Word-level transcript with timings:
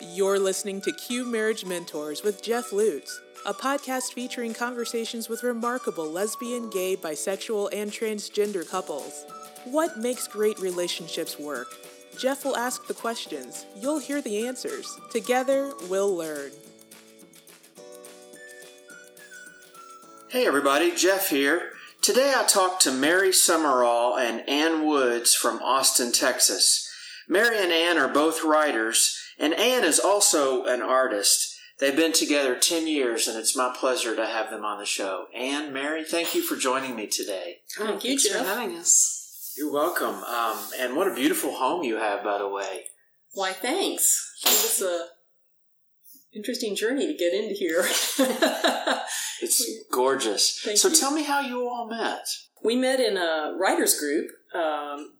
You're 0.00 0.38
listening 0.38 0.80
to 0.82 0.92
Q 0.92 1.24
Marriage 1.24 1.64
Mentors 1.64 2.22
with 2.22 2.40
Jeff 2.40 2.72
Lutz, 2.72 3.20
a 3.44 3.52
podcast 3.52 4.12
featuring 4.12 4.54
conversations 4.54 5.28
with 5.28 5.42
remarkable 5.42 6.08
lesbian, 6.08 6.70
gay, 6.70 6.96
bisexual, 6.96 7.70
and 7.72 7.90
transgender 7.90 8.68
couples. 8.68 9.24
What 9.64 9.98
makes 9.98 10.28
great 10.28 10.60
relationships 10.60 11.36
work? 11.36 11.74
Jeff 12.16 12.44
will 12.44 12.56
ask 12.56 12.86
the 12.86 12.94
questions. 12.94 13.66
You'll 13.76 13.98
hear 13.98 14.22
the 14.22 14.46
answers. 14.46 14.96
Together, 15.10 15.72
we'll 15.88 16.14
learn. 16.14 16.52
Hey 20.28 20.46
everybody, 20.46 20.94
Jeff 20.94 21.30
here. 21.30 21.72
Today 22.02 22.34
I 22.36 22.44
talked 22.44 22.82
to 22.82 22.92
Mary 22.92 23.32
Summerall 23.32 24.16
and 24.16 24.48
Ann 24.48 24.86
Woods 24.86 25.34
from 25.34 25.60
Austin, 25.60 26.12
Texas. 26.12 26.88
Mary 27.26 27.58
and 27.58 27.72
Ann 27.72 27.98
are 27.98 28.08
both 28.08 28.44
writers, 28.44 29.20
and 29.38 29.54
Anne 29.54 29.84
is 29.84 29.98
also 30.00 30.64
an 30.64 30.82
artist. 30.82 31.54
They've 31.78 31.94
been 31.94 32.12
together 32.12 32.56
10 32.56 32.88
years, 32.88 33.28
and 33.28 33.38
it's 33.38 33.56
my 33.56 33.72
pleasure 33.78 34.16
to 34.16 34.26
have 34.26 34.50
them 34.50 34.64
on 34.64 34.78
the 34.78 34.84
show. 34.84 35.26
Anne, 35.34 35.72
Mary, 35.72 36.02
thank 36.04 36.34
you 36.34 36.42
for 36.42 36.56
joining 36.56 36.96
me 36.96 37.06
today. 37.06 37.58
Thank 37.76 38.02
you, 38.02 38.10
Thanks 38.10 38.28
Jeff. 38.28 38.38
for 38.42 38.44
having 38.48 38.76
us. 38.76 39.54
You're 39.56 39.72
welcome. 39.72 40.22
Um, 40.24 40.58
and 40.80 40.96
what 40.96 41.06
a 41.10 41.14
beautiful 41.14 41.54
home 41.54 41.84
you 41.84 41.96
have, 41.96 42.24
by 42.24 42.38
the 42.38 42.48
way. 42.48 42.84
Why, 43.32 43.52
thanks. 43.52 44.32
It 44.44 44.48
was 44.48 44.82
a 44.82 45.06
interesting 46.36 46.74
journey 46.74 47.06
to 47.06 47.16
get 47.16 47.32
into 47.32 47.54
here. 47.54 47.84
It's 49.40 49.64
gorgeous. 49.92 50.60
Thank 50.64 50.78
so 50.78 50.88
you. 50.88 50.96
tell 50.96 51.12
me 51.12 51.22
how 51.22 51.40
you 51.40 51.60
all 51.68 51.88
met. 51.88 52.26
we 52.64 52.74
met 52.74 52.98
in 52.98 53.16
a 53.16 53.54
writers 53.56 53.96
group 53.96 54.30
um, 54.52 55.12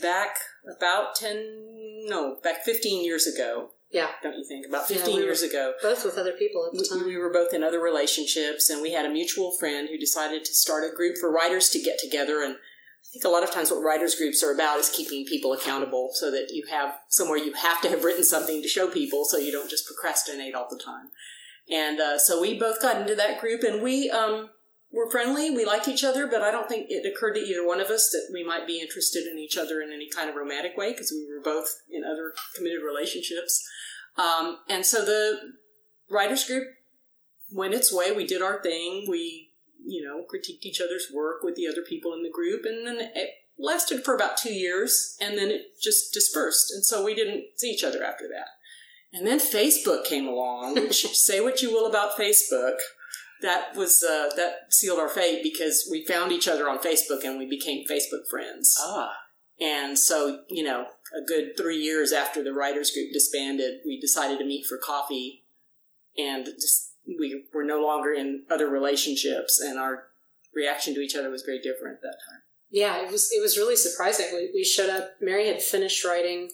back 0.00 0.36
about 0.78 1.14
10, 1.16 1.69
no, 2.08 2.36
back 2.42 2.62
15 2.64 3.04
years 3.04 3.26
ago, 3.26 3.70
Yeah, 3.90 4.08
don't 4.22 4.36
you 4.38 4.44
think? 4.44 4.66
About 4.66 4.88
Yeah, 4.90 4.96
15 4.98 5.16
we 5.16 5.22
years 5.22 5.42
ago. 5.42 5.74
both 5.82 6.04
with 6.04 6.16
other 6.18 6.32
people 6.32 6.64
at 6.66 6.72
the 6.72 6.78
We, 6.80 6.88
time. 6.88 7.06
we 7.06 7.16
were 7.16 7.32
both 7.32 7.52
in 7.52 7.62
other 7.64 7.80
relationships, 7.80 8.70
and 8.70 8.80
we 8.82 8.92
had 8.92 9.04
a 9.06 9.10
mutual 9.10 9.50
friend 9.58 9.88
who 9.88 9.98
decided 9.98 10.44
to 10.44 10.54
start 10.54 10.84
a 10.84 10.94
group 10.94 11.16
for 11.18 11.30
writers 11.30 11.68
to 11.70 11.80
get 11.80 11.98
together. 11.98 12.42
And 12.42 12.54
I 12.54 13.06
think 13.12 13.24
a 13.24 13.28
lot 13.28 13.42
of 13.42 13.50
times 13.50 13.70
what 13.70 13.82
writers 13.82 14.14
groups 14.14 14.42
are 14.44 14.52
about 14.52 14.78
is 14.78 14.88
keeping 14.90 15.24
people 15.26 15.52
accountable 15.52 16.10
so 16.14 16.30
that 16.30 16.50
you 16.52 16.64
have 16.70 16.98
somewhere 17.08 17.38
you 17.38 17.52
have 17.54 17.80
to 17.82 17.88
have 17.88 18.04
written 18.04 18.22
something 18.24 18.62
to 18.62 18.68
show 18.68 18.86
people 18.88 19.24
so 19.24 19.36
you 19.38 19.50
don't 19.50 19.70
just 19.70 19.86
procrastinate 19.86 20.54
all 20.54 20.68
the 20.70 20.78
time. 20.78 21.08
And 21.70 22.00
uh, 22.00 22.18
so 22.18 22.40
we 22.40 22.58
both 22.58 22.80
got 22.80 23.00
into 23.00 23.14
that 23.16 23.40
group, 23.40 23.62
and 23.62 23.82
we 23.82 24.10
um, 24.10 24.50
were 24.92 25.10
friendly. 25.10 25.50
We 25.50 25.64
liked 25.64 25.88
each 25.88 26.04
other, 26.04 26.26
but 26.26 26.42
I 26.42 26.50
don't 26.50 26.68
think 26.68 26.86
it 26.88 27.06
occurred 27.06 27.34
to 27.34 27.40
either 27.40 27.66
one 27.66 27.80
of 27.80 27.88
us 27.88 28.10
that 28.10 28.28
we 28.32 28.44
might 28.44 28.66
be 28.66 28.80
interested 28.80 29.26
in 29.26 29.38
each 29.38 29.56
other 29.56 29.80
in 29.80 29.92
any 29.92 30.08
kind 30.08 30.28
of 30.28 30.36
romantic 30.36 30.76
way 30.76 30.92
because 30.92 31.12
we 31.12 31.26
were 31.32 31.42
both 31.42 31.82
in 31.90 32.02
other 32.04 32.34
committed 32.56 32.80
relationships. 32.82 33.64
Um, 34.16 34.58
and 34.68 34.84
so 34.84 35.04
the 35.04 35.38
writers 36.10 36.44
group 36.46 36.64
went 37.52 37.74
its 37.74 37.92
way. 37.92 38.12
We 38.12 38.26
did 38.26 38.42
our 38.42 38.62
thing. 38.62 39.06
We, 39.08 39.52
you 39.84 40.04
know, 40.04 40.22
critiqued 40.22 40.64
each 40.64 40.80
other's 40.80 41.08
work 41.14 41.42
with 41.42 41.54
the 41.54 41.68
other 41.68 41.82
people 41.82 42.12
in 42.12 42.22
the 42.22 42.30
group, 42.30 42.64
and 42.64 42.86
then 42.86 43.10
it 43.14 43.30
lasted 43.58 44.04
for 44.04 44.14
about 44.14 44.36
two 44.36 44.52
years, 44.52 45.16
and 45.20 45.38
then 45.38 45.50
it 45.50 45.80
just 45.80 46.12
dispersed. 46.12 46.72
And 46.72 46.84
so 46.84 47.04
we 47.04 47.14
didn't 47.14 47.44
see 47.56 47.70
each 47.70 47.84
other 47.84 48.02
after 48.02 48.26
that. 48.28 48.48
And 49.12 49.26
then 49.26 49.38
Facebook 49.38 50.04
came 50.04 50.26
along, 50.26 50.74
which 50.74 51.06
say 51.16 51.40
what 51.40 51.62
you 51.62 51.72
will 51.72 51.86
about 51.86 52.18
Facebook. 52.18 52.76
That 53.42 53.74
was 53.76 54.02
uh, 54.02 54.28
that 54.36 54.72
sealed 54.72 54.98
our 54.98 55.08
fate 55.08 55.42
because 55.42 55.88
we 55.90 56.04
found 56.04 56.32
each 56.32 56.48
other 56.48 56.68
on 56.68 56.78
Facebook 56.78 57.24
and 57.24 57.38
we 57.38 57.46
became 57.46 57.86
Facebook 57.86 58.28
friends. 58.28 58.76
Ah, 58.80 59.12
And 59.60 59.98
so, 59.98 60.40
you 60.48 60.62
know, 60.62 60.86
a 61.16 61.24
good 61.26 61.56
three 61.56 61.78
years 61.78 62.12
after 62.12 62.42
the 62.44 62.52
writers 62.52 62.90
group 62.90 63.12
disbanded, 63.12 63.80
we 63.84 64.00
decided 64.00 64.38
to 64.38 64.44
meet 64.44 64.66
for 64.66 64.78
coffee, 64.78 65.44
and 66.16 66.46
just, 66.46 66.92
we 67.06 67.44
were 67.52 67.64
no 67.64 67.80
longer 67.82 68.12
in 68.12 68.44
other 68.50 68.68
relationships, 68.68 69.60
and 69.60 69.78
our 69.78 70.04
reaction 70.54 70.94
to 70.94 71.00
each 71.00 71.14
other 71.16 71.30
was 71.30 71.42
very 71.42 71.60
different 71.60 71.94
at 71.96 72.02
that 72.02 72.18
time. 72.28 72.42
yeah, 72.70 73.02
it 73.04 73.10
was 73.10 73.30
it 73.32 73.40
was 73.40 73.56
really 73.56 73.76
surprising. 73.76 74.26
We, 74.32 74.50
we 74.54 74.64
showed 74.64 74.90
up. 74.90 75.12
Mary 75.20 75.46
had 75.48 75.62
finished 75.62 76.04
writing 76.04 76.50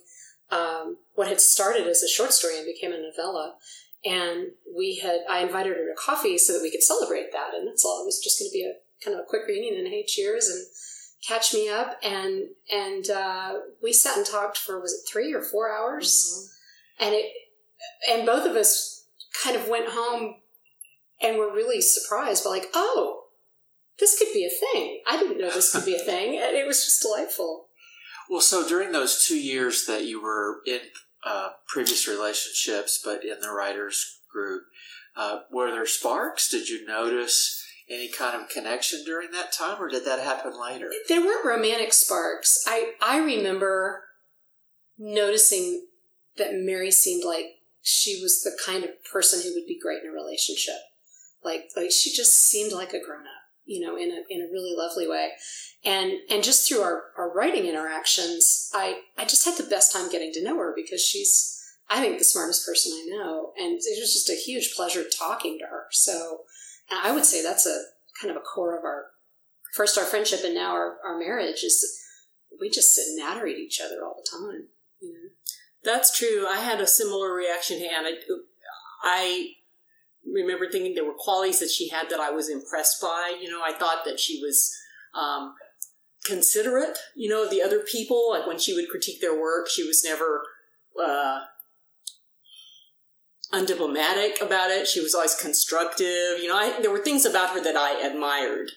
um, 0.50 0.98
what 1.14 1.28
had 1.28 1.40
started 1.40 1.86
as 1.86 2.02
a 2.02 2.08
short 2.08 2.32
story 2.32 2.56
and 2.56 2.66
became 2.66 2.92
a 2.92 2.98
novella, 3.00 3.56
and 4.06 4.48
we 4.76 5.00
had 5.02 5.20
I 5.28 5.40
invited 5.40 5.76
her 5.76 5.86
to 5.86 5.94
coffee 5.98 6.38
so 6.38 6.52
that 6.52 6.62
we 6.62 6.70
could 6.70 6.82
celebrate 6.82 7.32
that. 7.32 7.54
And 7.54 7.66
that's 7.66 7.84
all. 7.84 8.02
It 8.02 8.06
was 8.06 8.20
just 8.22 8.38
going 8.38 8.50
to 8.50 8.52
be 8.52 8.64
a 8.64 9.04
kind 9.04 9.18
of 9.18 9.24
a 9.24 9.28
quick 9.28 9.42
reunion 9.46 9.78
and 9.78 9.88
hey, 9.88 10.04
cheers 10.06 10.48
and 10.48 10.64
catch 11.26 11.52
me 11.52 11.68
up. 11.68 11.98
And 12.02 12.48
and 12.72 13.10
uh, 13.10 13.54
we 13.82 13.92
sat 13.92 14.16
and 14.16 14.26
talked 14.26 14.58
for 14.58 14.80
was 14.80 14.92
it 14.92 15.10
three 15.10 15.34
or 15.34 15.42
four 15.42 15.70
hours? 15.70 16.52
and 16.98 17.14
it 17.14 17.26
and 18.10 18.26
both 18.26 18.48
of 18.48 18.56
us 18.56 19.06
kind 19.42 19.56
of 19.56 19.68
went 19.68 19.88
home 19.88 20.36
and 21.20 21.36
were 21.36 21.52
really 21.52 21.80
surprised 21.80 22.44
by 22.44 22.50
like 22.50 22.66
oh 22.74 23.24
this 23.98 24.18
could 24.18 24.32
be 24.32 24.44
a 24.44 24.48
thing 24.48 25.02
i 25.06 25.18
didn't 25.18 25.38
know 25.38 25.50
this 25.50 25.72
could 25.72 25.84
be 25.84 25.94
a 25.94 25.98
thing 26.04 26.38
and 26.38 26.56
it 26.56 26.66
was 26.66 26.84
just 26.84 27.02
delightful 27.02 27.66
well, 28.28 28.40
so 28.40 28.68
during 28.68 28.90
those 28.90 29.24
two 29.24 29.38
years 29.38 29.86
that 29.86 30.04
you 30.04 30.20
were 30.20 30.60
in 30.66 30.80
uh, 31.26 31.50
previous 31.66 32.08
relationships, 32.08 33.00
but 33.04 33.24
in 33.24 33.40
the 33.40 33.50
writers 33.50 34.20
group, 34.32 34.62
uh, 35.16 35.40
were 35.50 35.70
there 35.70 35.86
sparks? 35.86 36.48
Did 36.48 36.68
you 36.68 36.86
notice 36.86 37.64
any 37.90 38.08
kind 38.08 38.40
of 38.40 38.48
connection 38.48 39.04
during 39.04 39.30
that 39.32 39.52
time, 39.52 39.80
or 39.80 39.88
did 39.88 40.04
that 40.04 40.20
happen 40.20 40.52
later? 40.58 40.90
there 41.08 41.20
weren't 41.20 41.44
romantic 41.46 41.92
sparks 41.92 42.64
i 42.66 42.92
i 43.00 43.18
remember 43.18 44.02
noticing 44.98 45.86
that 46.36 46.52
mary 46.52 46.90
seemed 46.90 47.24
like 47.24 47.46
she 47.82 48.20
was 48.20 48.42
the 48.42 48.58
kind 48.66 48.82
of 48.82 48.90
person 49.12 49.40
who 49.42 49.54
would 49.54 49.66
be 49.66 49.78
great 49.80 50.02
in 50.02 50.08
a 50.08 50.12
relationship 50.12 50.74
like 51.44 51.68
like 51.76 51.92
she 51.92 52.12
just 52.12 52.34
seemed 52.48 52.72
like 52.72 52.92
a 52.92 53.04
grown 53.04 53.20
up 53.20 53.45
you 53.66 53.84
know 53.84 53.96
in 53.96 54.10
a 54.10 54.22
in 54.30 54.40
a 54.42 54.50
really 54.52 54.74
lovely 54.76 55.08
way 55.08 55.30
and 55.84 56.12
and 56.30 56.42
just 56.42 56.68
through 56.68 56.80
our, 56.80 57.04
our 57.18 57.32
writing 57.34 57.66
interactions 57.66 58.70
i 58.74 59.00
i 59.18 59.24
just 59.24 59.44
had 59.44 59.56
the 59.56 59.70
best 59.70 59.92
time 59.92 60.10
getting 60.10 60.32
to 60.32 60.42
know 60.42 60.56
her 60.56 60.72
because 60.74 61.02
she's 61.02 61.60
i 61.90 62.00
think 62.00 62.18
the 62.18 62.24
smartest 62.24 62.66
person 62.66 62.92
i 62.92 63.16
know 63.16 63.52
and 63.58 63.72
it 63.72 64.00
was 64.00 64.12
just 64.12 64.30
a 64.30 64.34
huge 64.34 64.74
pleasure 64.74 65.04
talking 65.18 65.58
to 65.58 65.64
her 65.66 65.86
so 65.90 66.40
i 66.90 67.12
would 67.12 67.24
say 67.24 67.42
that's 67.42 67.66
a 67.66 67.82
kind 68.20 68.30
of 68.30 68.36
a 68.36 68.44
core 68.44 68.78
of 68.78 68.84
our 68.84 69.06
first 69.74 69.98
our 69.98 70.04
friendship 70.04 70.40
and 70.44 70.54
now 70.54 70.70
our, 70.70 70.96
our 71.04 71.18
marriage 71.18 71.62
is 71.62 72.02
we 72.58 72.70
just 72.70 72.94
sit 72.94 73.06
and 73.08 73.18
natter 73.18 73.46
at 73.46 73.56
each 73.56 73.80
other 73.84 74.04
all 74.04 74.16
the 74.16 74.38
time 74.38 74.68
you 75.00 75.12
know 75.12 75.28
That's 75.86 76.16
true. 76.16 76.46
I 76.48 76.56
had 76.56 76.80
a 76.80 76.86
similar 76.86 77.32
reaction 77.32 77.78
to 77.78 77.86
Anna. 77.86 78.10
I 79.02 79.50
remember 80.32 80.68
thinking 80.70 80.94
there 80.94 81.04
were 81.04 81.14
qualities 81.18 81.60
that 81.60 81.70
she 81.70 81.88
had 81.88 82.10
that 82.10 82.20
I 82.20 82.30
was 82.30 82.48
impressed 82.48 83.00
by. 83.00 83.38
You 83.40 83.50
know, 83.50 83.62
I 83.64 83.72
thought 83.72 84.04
that 84.04 84.18
she 84.20 84.40
was 84.42 84.74
um, 85.14 85.54
considerate, 86.24 86.98
you 87.14 87.28
know, 87.28 87.44
of 87.44 87.50
the 87.50 87.62
other 87.62 87.80
people. 87.80 88.30
Like 88.30 88.46
when 88.46 88.58
she 88.58 88.74
would 88.74 88.88
critique 88.88 89.20
their 89.20 89.38
work, 89.38 89.68
she 89.68 89.86
was 89.86 90.04
never 90.04 90.42
uh, 91.02 91.40
undiplomatic 93.52 94.40
about 94.40 94.70
it. 94.70 94.86
She 94.86 95.00
was 95.00 95.14
always 95.14 95.34
constructive. 95.34 96.38
You 96.40 96.48
know, 96.48 96.56
I, 96.56 96.80
there 96.80 96.90
were 96.90 97.02
things 97.02 97.24
about 97.24 97.50
her 97.50 97.62
that 97.62 97.76
I 97.76 98.06
admired. 98.06 98.70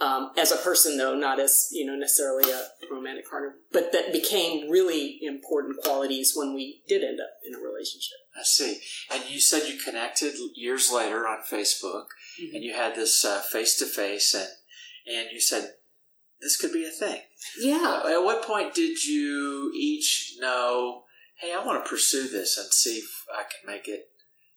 Um, 0.00 0.32
as 0.36 0.50
a 0.50 0.56
person, 0.56 0.98
though, 0.98 1.14
not 1.14 1.38
as 1.38 1.68
you 1.70 1.86
know 1.86 1.94
necessarily 1.94 2.50
a 2.50 2.66
romantic 2.90 3.30
partner, 3.30 3.54
but 3.70 3.92
that 3.92 4.12
became 4.12 4.68
really 4.68 5.20
important 5.22 5.76
qualities 5.84 6.32
when 6.34 6.54
we 6.54 6.82
did 6.88 7.04
end 7.04 7.20
up 7.20 7.28
in 7.46 7.54
a 7.54 7.58
relationship. 7.58 8.18
I 8.38 8.42
see. 8.42 8.80
And 9.12 9.24
you 9.28 9.40
said 9.40 9.68
you 9.68 9.78
connected 9.78 10.34
years 10.54 10.90
later 10.92 11.26
on 11.28 11.42
Facebook, 11.50 12.06
and 12.54 12.64
you 12.64 12.72
had 12.74 12.94
this 12.94 13.24
face 13.50 13.78
to 13.78 13.86
face, 13.86 14.34
and 14.34 14.48
and 15.06 15.28
you 15.32 15.40
said 15.40 15.74
this 16.40 16.56
could 16.56 16.72
be 16.72 16.84
a 16.84 16.90
thing. 16.90 17.20
yeah 17.60 18.02
Uh, 18.04 18.08
At 18.18 18.24
what 18.24 18.44
point 18.44 18.74
did 18.74 19.04
you 19.04 19.70
each 19.74 20.34
know, 20.40 21.04
hey, 21.40 21.52
I 21.54 21.64
want 21.64 21.84
to 21.84 21.88
pursue 21.88 22.28
this 22.28 22.58
and 22.58 22.72
see 22.72 22.98
if 22.98 23.24
I 23.32 23.42
can 23.42 23.72
make 23.72 23.86
it 23.88 24.08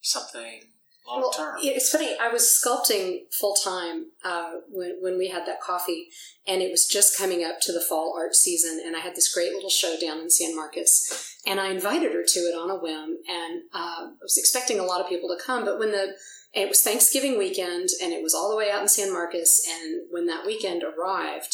something 0.01 0.61
long 1.07 1.31
term? 1.35 1.55
it's 1.61 1.91
funny. 1.91 2.15
I 2.19 2.29
was 2.29 2.43
sculpting 2.43 3.31
full 3.39 3.55
time 3.55 4.07
uh, 4.23 4.51
when 4.69 4.97
when 5.01 5.17
we 5.17 5.29
had 5.29 5.45
that 5.45 5.61
coffee, 5.61 6.07
and 6.47 6.61
it 6.61 6.71
was 6.71 6.87
just 6.87 7.17
coming 7.17 7.43
up 7.43 7.59
to 7.61 7.71
the 7.71 7.81
fall 7.81 8.15
art 8.17 8.35
season, 8.35 8.81
and 8.85 8.95
I 8.95 8.99
had 8.99 9.15
this 9.15 9.33
great 9.33 9.53
little 9.53 9.69
show 9.69 9.95
down 9.99 10.19
in 10.19 10.29
San 10.29 10.55
Marcos, 10.55 11.35
and 11.45 11.59
I 11.59 11.67
invited 11.69 12.13
her 12.13 12.23
to 12.25 12.39
it 12.39 12.57
on 12.57 12.69
a 12.69 12.75
whim, 12.75 13.17
and 13.27 13.63
uh, 13.73 14.07
I 14.07 14.21
was 14.21 14.37
expecting 14.37 14.79
a 14.79 14.85
lot 14.85 15.01
of 15.01 15.09
people 15.09 15.29
to 15.29 15.43
come, 15.43 15.65
but 15.65 15.79
when 15.79 15.91
the 15.91 16.15
it 16.53 16.69
was 16.69 16.81
Thanksgiving 16.81 17.37
weekend, 17.37 17.89
and 18.01 18.13
it 18.13 18.23
was 18.23 18.33
all 18.33 18.49
the 18.49 18.55
way 18.55 18.71
out 18.71 18.81
in 18.81 18.87
San 18.87 19.11
Marcos, 19.11 19.61
and 19.69 20.03
when 20.09 20.25
that 20.27 20.45
weekend 20.45 20.83
arrived. 20.83 21.53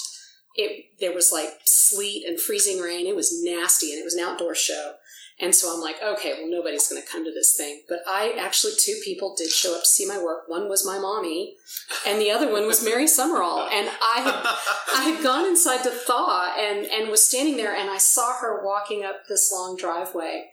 It 0.53 1.00
there 1.00 1.13
was 1.13 1.31
like 1.31 1.48
sleet 1.63 2.27
and 2.27 2.38
freezing 2.38 2.81
rain. 2.81 3.07
It 3.07 3.15
was 3.15 3.42
nasty, 3.42 3.92
and 3.92 4.01
it 4.01 4.03
was 4.03 4.15
an 4.15 4.24
outdoor 4.24 4.53
show. 4.53 4.95
And 5.39 5.55
so 5.55 5.73
I'm 5.73 5.81
like, 5.81 5.95
okay, 6.03 6.33
well, 6.33 6.49
nobody's 6.49 6.87
going 6.87 7.01
to 7.01 7.07
come 7.07 7.25
to 7.25 7.31
this 7.31 7.55
thing. 7.57 7.81
But 7.89 7.99
I 8.07 8.35
actually, 8.39 8.73
two 8.79 8.99
people 9.03 9.35
did 9.35 9.49
show 9.49 9.75
up 9.75 9.81
to 9.81 9.87
see 9.87 10.05
my 10.05 10.21
work. 10.21 10.43
One 10.47 10.69
was 10.69 10.85
my 10.85 10.99
mommy, 10.99 11.55
and 12.05 12.21
the 12.21 12.29
other 12.29 12.51
one 12.51 12.67
was 12.67 12.83
Mary 12.83 13.07
Summerall. 13.07 13.67
And 13.71 13.89
I 13.89 14.19
had, 14.21 14.97
I 14.99 15.09
had 15.09 15.23
gone 15.23 15.45
inside 15.45 15.81
to 15.83 15.89
thaw 15.89 16.53
and, 16.59 16.85
and 16.85 17.09
was 17.09 17.27
standing 17.27 17.57
there, 17.57 17.75
and 17.75 17.89
I 17.89 17.97
saw 17.97 18.33
her 18.39 18.63
walking 18.63 19.03
up 19.03 19.21
this 19.27 19.51
long 19.51 19.75
driveway. 19.77 20.45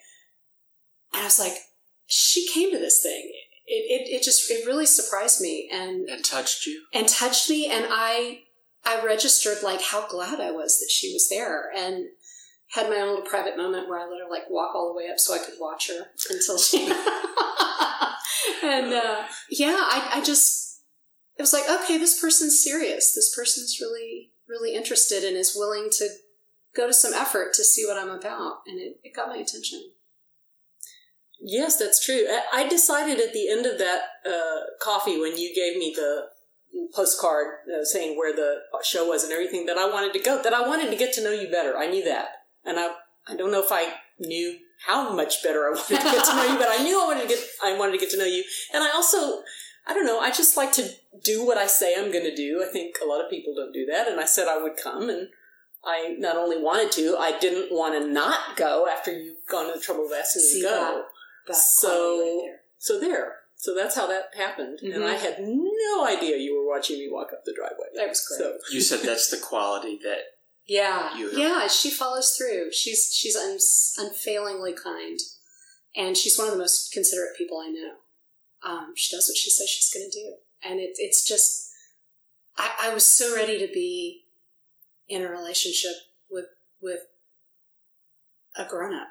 And 1.12 1.22
I 1.22 1.24
was 1.24 1.38
like, 1.38 1.58
she 2.06 2.48
came 2.48 2.70
to 2.72 2.78
this 2.78 3.02
thing. 3.02 3.30
It, 3.66 4.00
it, 4.00 4.14
it 4.14 4.22
just, 4.22 4.50
it 4.50 4.66
really 4.66 4.86
surprised 4.86 5.42
me 5.42 5.68
and, 5.70 6.08
And 6.08 6.24
touched 6.24 6.66
you? 6.66 6.82
and 6.94 7.06
touched 7.06 7.50
me. 7.50 7.70
And 7.70 7.86
I, 7.90 8.40
I 8.86 9.04
registered 9.04 9.62
like 9.62 9.82
how 9.82 10.08
glad 10.08 10.40
I 10.40 10.50
was 10.50 10.78
that 10.78 10.90
she 10.90 11.12
was 11.12 11.28
there 11.28 11.70
and 11.76 12.06
had 12.72 12.90
my 12.90 12.96
own 12.96 13.08
little 13.08 13.24
private 13.24 13.56
moment 13.56 13.88
where 13.88 13.98
I 13.98 14.08
let 14.08 14.20
her 14.20 14.30
like 14.30 14.50
walk 14.50 14.74
all 14.74 14.88
the 14.88 14.96
way 14.96 15.10
up 15.10 15.18
so 15.18 15.34
I 15.34 15.38
could 15.38 15.54
watch 15.58 15.88
her 15.88 16.06
until 16.30 16.58
she, 16.58 16.84
and, 18.62 18.92
uh, 18.92 19.24
yeah, 19.50 19.76
I, 19.78 20.10
I 20.14 20.22
just, 20.22 20.82
it 21.36 21.42
was 21.42 21.52
like, 21.52 21.68
okay, 21.68 21.98
this 21.98 22.20
person's 22.20 22.62
serious. 22.62 23.14
This 23.14 23.34
person's 23.34 23.78
really, 23.80 24.32
really 24.48 24.74
interested 24.74 25.24
and 25.24 25.36
is 25.36 25.56
willing 25.56 25.88
to 25.92 26.08
go 26.76 26.86
to 26.86 26.92
some 26.92 27.14
effort 27.14 27.54
to 27.54 27.64
see 27.64 27.86
what 27.86 27.96
I'm 27.96 28.10
about. 28.10 28.58
And 28.66 28.78
it, 28.78 28.98
it 29.02 29.14
got 29.14 29.28
my 29.28 29.36
attention. 29.36 29.92
Yes, 31.40 31.76
that's 31.76 32.04
true. 32.04 32.26
I- 32.52 32.68
decided 32.68 33.18
at 33.18 33.32
the 33.32 33.48
end 33.48 33.66
of 33.66 33.78
that 33.78 34.02
uh, 34.26 34.60
coffee 34.80 35.18
when 35.18 35.38
you 35.38 35.54
gave 35.54 35.78
me 35.78 35.92
the 35.94 36.26
postcard 36.94 37.46
uh, 37.68 37.84
saying 37.84 38.16
where 38.16 38.34
the 38.34 38.56
show 38.82 39.08
was 39.08 39.24
and 39.24 39.32
everything 39.32 39.66
that 39.66 39.78
I 39.78 39.88
wanted 39.90 40.12
to 40.12 40.18
go. 40.18 40.42
That 40.42 40.52
I 40.52 40.66
wanted 40.66 40.90
to 40.90 40.96
get 40.96 41.12
to 41.14 41.24
know 41.24 41.30
you 41.30 41.50
better. 41.50 41.76
I 41.76 41.88
knew 41.88 42.04
that, 42.04 42.28
and 42.64 42.78
I 42.78 42.94
I 43.26 43.36
don't 43.36 43.50
know 43.52 43.62
if 43.62 43.70
I 43.72 43.92
knew 44.18 44.56
how 44.86 45.12
much 45.12 45.42
better 45.42 45.66
I 45.66 45.70
wanted 45.74 45.86
to 45.98 46.02
get 46.02 46.24
to 46.24 46.34
know 46.36 46.44
you, 46.52 46.58
but 46.58 46.68
I 46.68 46.82
knew 46.82 47.00
I 47.02 47.06
wanted 47.06 47.22
to 47.22 47.28
get 47.28 47.38
I 47.62 47.76
wanted 47.78 47.92
to 47.92 47.98
get 47.98 48.10
to 48.10 48.18
know 48.18 48.24
you, 48.24 48.44
and 48.72 48.82
I 48.82 48.90
also. 48.90 49.42
I 49.90 49.94
don't 49.94 50.04
know. 50.04 50.20
I 50.20 50.30
just 50.30 50.54
like 50.54 50.70
to 50.72 50.86
do 51.24 51.46
what 51.46 51.56
I 51.56 51.66
say 51.66 51.94
I'm 51.96 52.12
going 52.12 52.24
to 52.26 52.36
do. 52.36 52.62
I 52.62 52.70
think 52.70 52.96
a 53.02 53.06
lot 53.06 53.24
of 53.24 53.30
people 53.30 53.54
don't 53.54 53.72
do 53.72 53.86
that. 53.86 54.06
And 54.06 54.20
I 54.20 54.26
said 54.26 54.46
I 54.46 54.62
would 54.62 54.76
come, 54.76 55.08
and 55.08 55.28
I 55.82 56.14
not 56.18 56.36
only 56.36 56.60
wanted 56.60 56.92
to, 56.92 57.16
I 57.18 57.38
didn't 57.38 57.72
want 57.74 57.94
to 57.94 58.06
not 58.06 58.54
go 58.54 58.86
after 58.86 59.10
you've 59.10 59.38
gone 59.50 59.66
to 59.72 59.78
the 59.78 59.82
trouble 59.82 60.04
of 60.04 60.12
asking 60.12 60.42
me 60.42 60.60
to 60.60 60.68
go. 60.68 60.70
that? 60.74 61.04
That 61.46 61.56
So- 61.56 62.18
right 62.20 62.42
there. 62.44 62.60
So 62.76 63.00
there. 63.00 63.36
So 63.56 63.74
that's 63.74 63.94
how 63.96 64.06
that 64.08 64.24
happened. 64.36 64.80
And 64.82 64.92
Mhm. 64.92 65.06
I 65.06 65.14
had 65.14 65.36
no 65.40 66.04
idea 66.04 66.36
you 66.36 66.54
were 66.54 66.66
watching 66.68 66.98
me 66.98 67.08
walk 67.10 67.32
up 67.32 67.46
the 67.46 67.54
driveway. 67.54 67.86
That 67.94 68.10
was 68.10 68.20
great. 68.26 68.40
So 68.40 68.58
You 68.70 68.82
said 68.82 69.00
that's 69.00 69.30
the 69.30 69.38
quality 69.38 69.98
that 70.04 70.34
Yeah, 70.68 71.16
yeah. 71.32 71.66
She 71.66 71.90
follows 71.90 72.36
through. 72.36 72.72
She's 72.72 73.10
she's 73.12 73.34
un, 73.34 73.58
unfailingly 73.96 74.74
kind, 74.74 75.18
and 75.96 76.14
she's 76.14 76.38
one 76.38 76.46
of 76.46 76.52
the 76.52 76.60
most 76.60 76.92
considerate 76.92 77.36
people 77.38 77.58
I 77.58 77.70
know. 77.70 78.70
Um, 78.70 78.92
she 78.94 79.16
does 79.16 79.28
what 79.28 79.36
she 79.36 79.48
says 79.50 79.70
she's 79.70 79.90
going 79.92 80.10
to 80.10 80.20
do, 80.20 80.34
and 80.62 80.78
it, 80.78 80.90
it's 80.96 81.26
just. 81.26 81.66
I, 82.58 82.90
I 82.90 82.94
was 82.94 83.06
so 83.06 83.34
ready 83.34 83.58
to 83.64 83.72
be 83.72 84.24
in 85.08 85.22
a 85.22 85.30
relationship 85.30 85.92
with 86.30 86.46
with 86.82 87.00
a 88.54 88.64
grown 88.66 88.94
up, 88.94 89.08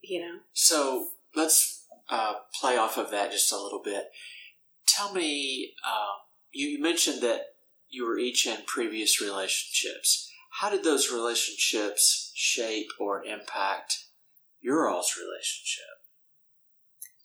you 0.00 0.20
know. 0.20 0.38
So 0.54 1.08
let's 1.34 1.84
uh, 2.08 2.34
play 2.58 2.78
off 2.78 2.96
of 2.96 3.10
that 3.10 3.30
just 3.30 3.52
a 3.52 3.60
little 3.60 3.82
bit. 3.82 4.04
Tell 4.86 5.12
me, 5.12 5.74
um, 5.86 6.16
you, 6.52 6.68
you 6.68 6.82
mentioned 6.82 7.22
that 7.22 7.40
you 7.88 8.06
were 8.06 8.18
each 8.18 8.46
in 8.46 8.58
previous 8.66 9.20
relationships. 9.20 10.30
How 10.60 10.70
did 10.70 10.84
those 10.84 11.12
relationships 11.12 12.32
shape 12.34 12.88
or 13.00 13.24
impact 13.24 14.04
your 14.60 14.88
all's 14.88 15.14
relationship? 15.16 15.94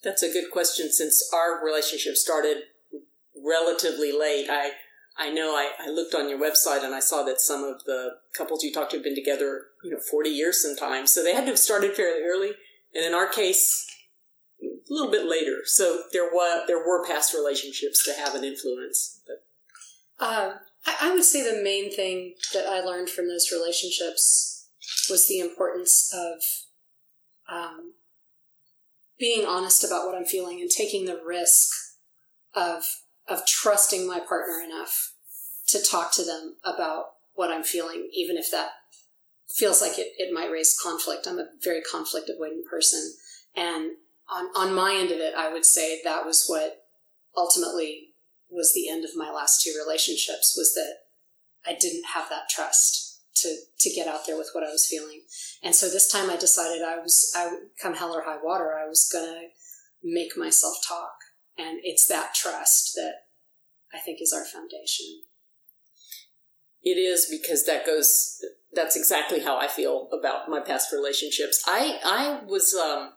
that's 0.04 0.24
a 0.24 0.32
good 0.32 0.52
question 0.52 0.92
since 0.92 1.30
our 1.34 1.64
relationship 1.64 2.16
started 2.16 2.58
relatively 3.46 4.12
late. 4.12 4.48
I 4.50 4.72
I 5.18 5.30
know 5.32 5.52
I, 5.54 5.72
I 5.80 5.90
looked 5.90 6.16
on 6.16 6.30
your 6.30 6.40
website 6.40 6.84
and 6.84 6.96
I 6.96 7.02
saw 7.02 7.24
that 7.24 7.42
some 7.42 7.64
of 7.64 7.84
the 7.86 8.12
couples 8.38 8.64
you 8.64 8.72
talked 8.72 8.92
to 8.92 8.98
have 8.98 9.04
been 9.04 9.16
together, 9.16 9.64
you 9.84 9.92
know, 9.92 10.00
40 10.10 10.30
years 10.30 10.62
sometimes. 10.62 11.14
So 11.14 11.24
they 11.24 11.34
had 11.34 11.42
to 11.42 11.48
have 11.48 11.60
started 11.60 11.94
fairly 11.94 12.24
early. 12.24 12.52
And 12.96 13.06
in 13.06 13.14
our 13.14 13.28
case, 13.28 13.86
a 14.64 14.68
little 14.90 15.12
bit 15.12 15.30
later. 15.30 15.58
So 15.66 16.04
there 16.14 16.34
were 16.34 16.66
there 16.68 16.80
were 16.80 17.06
past 17.06 17.34
relationships 17.34 18.04
to 18.06 18.14
have 18.14 18.34
an 18.36 18.44
influence. 18.46 19.22
But 19.28 20.26
Uh, 20.26 20.54
I, 20.86 20.96
I 21.02 21.14
would 21.14 21.24
say 21.24 21.44
the 21.44 21.64
main 21.64 21.94
thing 21.94 22.36
that 22.54 22.66
I 22.68 22.80
learned 22.82 23.10
from 23.10 23.28
those 23.28 23.52
relationships 23.52 24.68
was 25.10 25.28
the 25.28 25.40
importance 25.40 26.12
of 26.14 26.42
um, 27.52 27.94
being 29.18 29.46
honest 29.46 29.84
about 29.84 30.06
what 30.06 30.16
I'm 30.16 30.26
feeling 30.26 30.62
and 30.62 30.70
taking 30.70 31.06
the 31.06 31.22
risk 31.26 31.70
of 32.56 32.84
of 33.28 33.46
trusting 33.46 34.08
my 34.08 34.20
partner 34.20 34.60
enough 34.66 35.14
to 35.68 35.80
talk 35.80 36.12
to 36.14 36.24
them 36.24 36.56
about 36.64 37.06
what 37.34 37.52
I'm 37.52 37.64
feeling, 37.64 38.10
even 38.12 38.38
if 38.38 38.50
that 38.52 38.72
feels 39.48 39.82
like 39.82 40.00
it, 40.00 40.14
it 40.18 40.34
might 40.34 40.52
raise 40.52 40.78
conflict. 40.82 41.28
I'm 41.28 41.38
a 41.38 41.48
very 41.64 41.82
conflict 41.82 42.30
avoidant 42.30 42.66
person. 42.70 43.14
And 43.56 43.92
on, 44.32 44.46
on 44.56 44.74
my 44.74 44.96
end 44.96 45.12
of 45.12 45.20
it, 45.20 45.34
I 45.36 45.52
would 45.54 45.66
say 45.66 46.02
that 46.04 46.26
was 46.26 46.46
what 46.48 46.84
ultimately 47.38 48.09
was 48.50 48.74
the 48.74 48.90
end 48.90 49.06
of 49.06 49.12
my 49.16 49.32
last 49.32 49.62
two 49.62 49.74
relationships 49.78 50.56
was 50.58 50.74
that 50.74 50.96
I 51.66 51.78
didn't 51.80 52.06
have 52.14 52.30
that 52.30 52.50
trust 52.50 53.22
to 53.38 53.56
to 53.80 53.90
get 53.92 54.08
out 54.08 54.26
there 54.26 54.38
with 54.38 54.50
what 54.54 54.64
I 54.64 54.72
was 54.72 54.88
feeling. 54.90 55.22
And 55.64 55.76
so 55.76 55.88
this 55.90 56.12
time 56.12 56.30
I 56.30 56.36
decided 56.36 56.84
I 56.84 56.98
was 56.98 57.32
I 57.36 57.52
come 57.82 57.96
hell 57.96 58.14
or 58.14 58.24
high 58.24 58.40
water, 58.44 58.74
I 58.74 58.88
was 58.88 59.10
gonna 59.12 59.50
make 60.04 60.38
myself 60.38 60.76
talk. 60.88 61.14
And 61.58 61.80
it's 61.84 62.08
that 62.08 62.34
trust 62.34 62.94
that 62.96 63.14
I 63.94 64.00
think 64.00 64.20
is 64.22 64.34
our 64.34 64.46
foundation. 64.46 65.24
It 66.82 66.98
is 66.98 67.28
because 67.30 67.66
that 67.66 67.86
goes. 67.86 68.40
That's 68.72 68.96
exactly 68.96 69.42
how 69.42 69.58
I 69.58 69.68
feel 69.68 70.08
about 70.18 70.48
my 70.48 70.60
past 70.60 70.94
relationships. 70.94 71.64
I 71.68 72.00
I 72.06 72.46
was. 72.46 72.74
Um, 72.74 73.14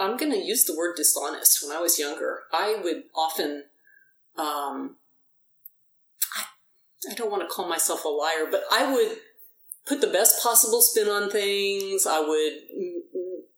I'm 0.00 0.16
going 0.16 0.30
to 0.30 0.38
use 0.38 0.64
the 0.64 0.76
word 0.76 0.94
dishonest. 0.96 1.58
When 1.66 1.76
I 1.76 1.80
was 1.80 1.98
younger, 1.98 2.40
I 2.52 2.76
would 2.82 3.04
often. 3.16 3.64
Um, 4.38 4.96
I, 6.36 6.44
I 7.10 7.14
don't 7.14 7.30
want 7.30 7.42
to 7.42 7.48
call 7.48 7.68
myself 7.68 8.04
a 8.04 8.08
liar, 8.08 8.46
but 8.50 8.62
I 8.70 8.92
would 8.92 9.18
put 9.86 10.00
the 10.00 10.06
best 10.06 10.42
possible 10.42 10.80
spin 10.80 11.08
on 11.08 11.30
things. 11.30 12.06
I 12.06 12.20
would, 12.20 12.52
mm, 12.78 13.00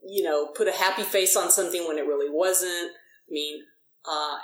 you 0.06 0.23
know, 0.23 0.47
put 0.47 0.69
a 0.69 0.73
happy 0.73 1.03
face 1.03 1.37
on 1.37 1.50
something 1.50 1.87
when 1.87 1.99
it 1.99 2.06
really 2.06 2.31
wasn't. 2.31 2.93
I 2.93 3.31
mean, 3.31 3.62
uh, 4.09 4.38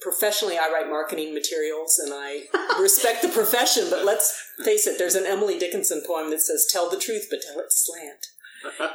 professionally, 0.00 0.58
I 0.58 0.70
write 0.72 0.88
marketing 0.88 1.34
materials 1.34 1.98
and 1.98 2.12
I 2.14 2.42
respect 2.80 3.22
the 3.22 3.28
profession, 3.28 3.86
but 3.90 4.04
let's 4.04 4.36
face 4.64 4.86
it, 4.86 4.98
there's 4.98 5.14
an 5.14 5.26
Emily 5.26 5.58
Dickinson 5.58 6.02
poem 6.06 6.30
that 6.30 6.40
says, 6.40 6.68
Tell 6.70 6.90
the 6.90 6.98
truth, 6.98 7.28
but 7.30 7.40
tell 7.40 7.58
it 7.60 7.72
slant. 7.72 8.26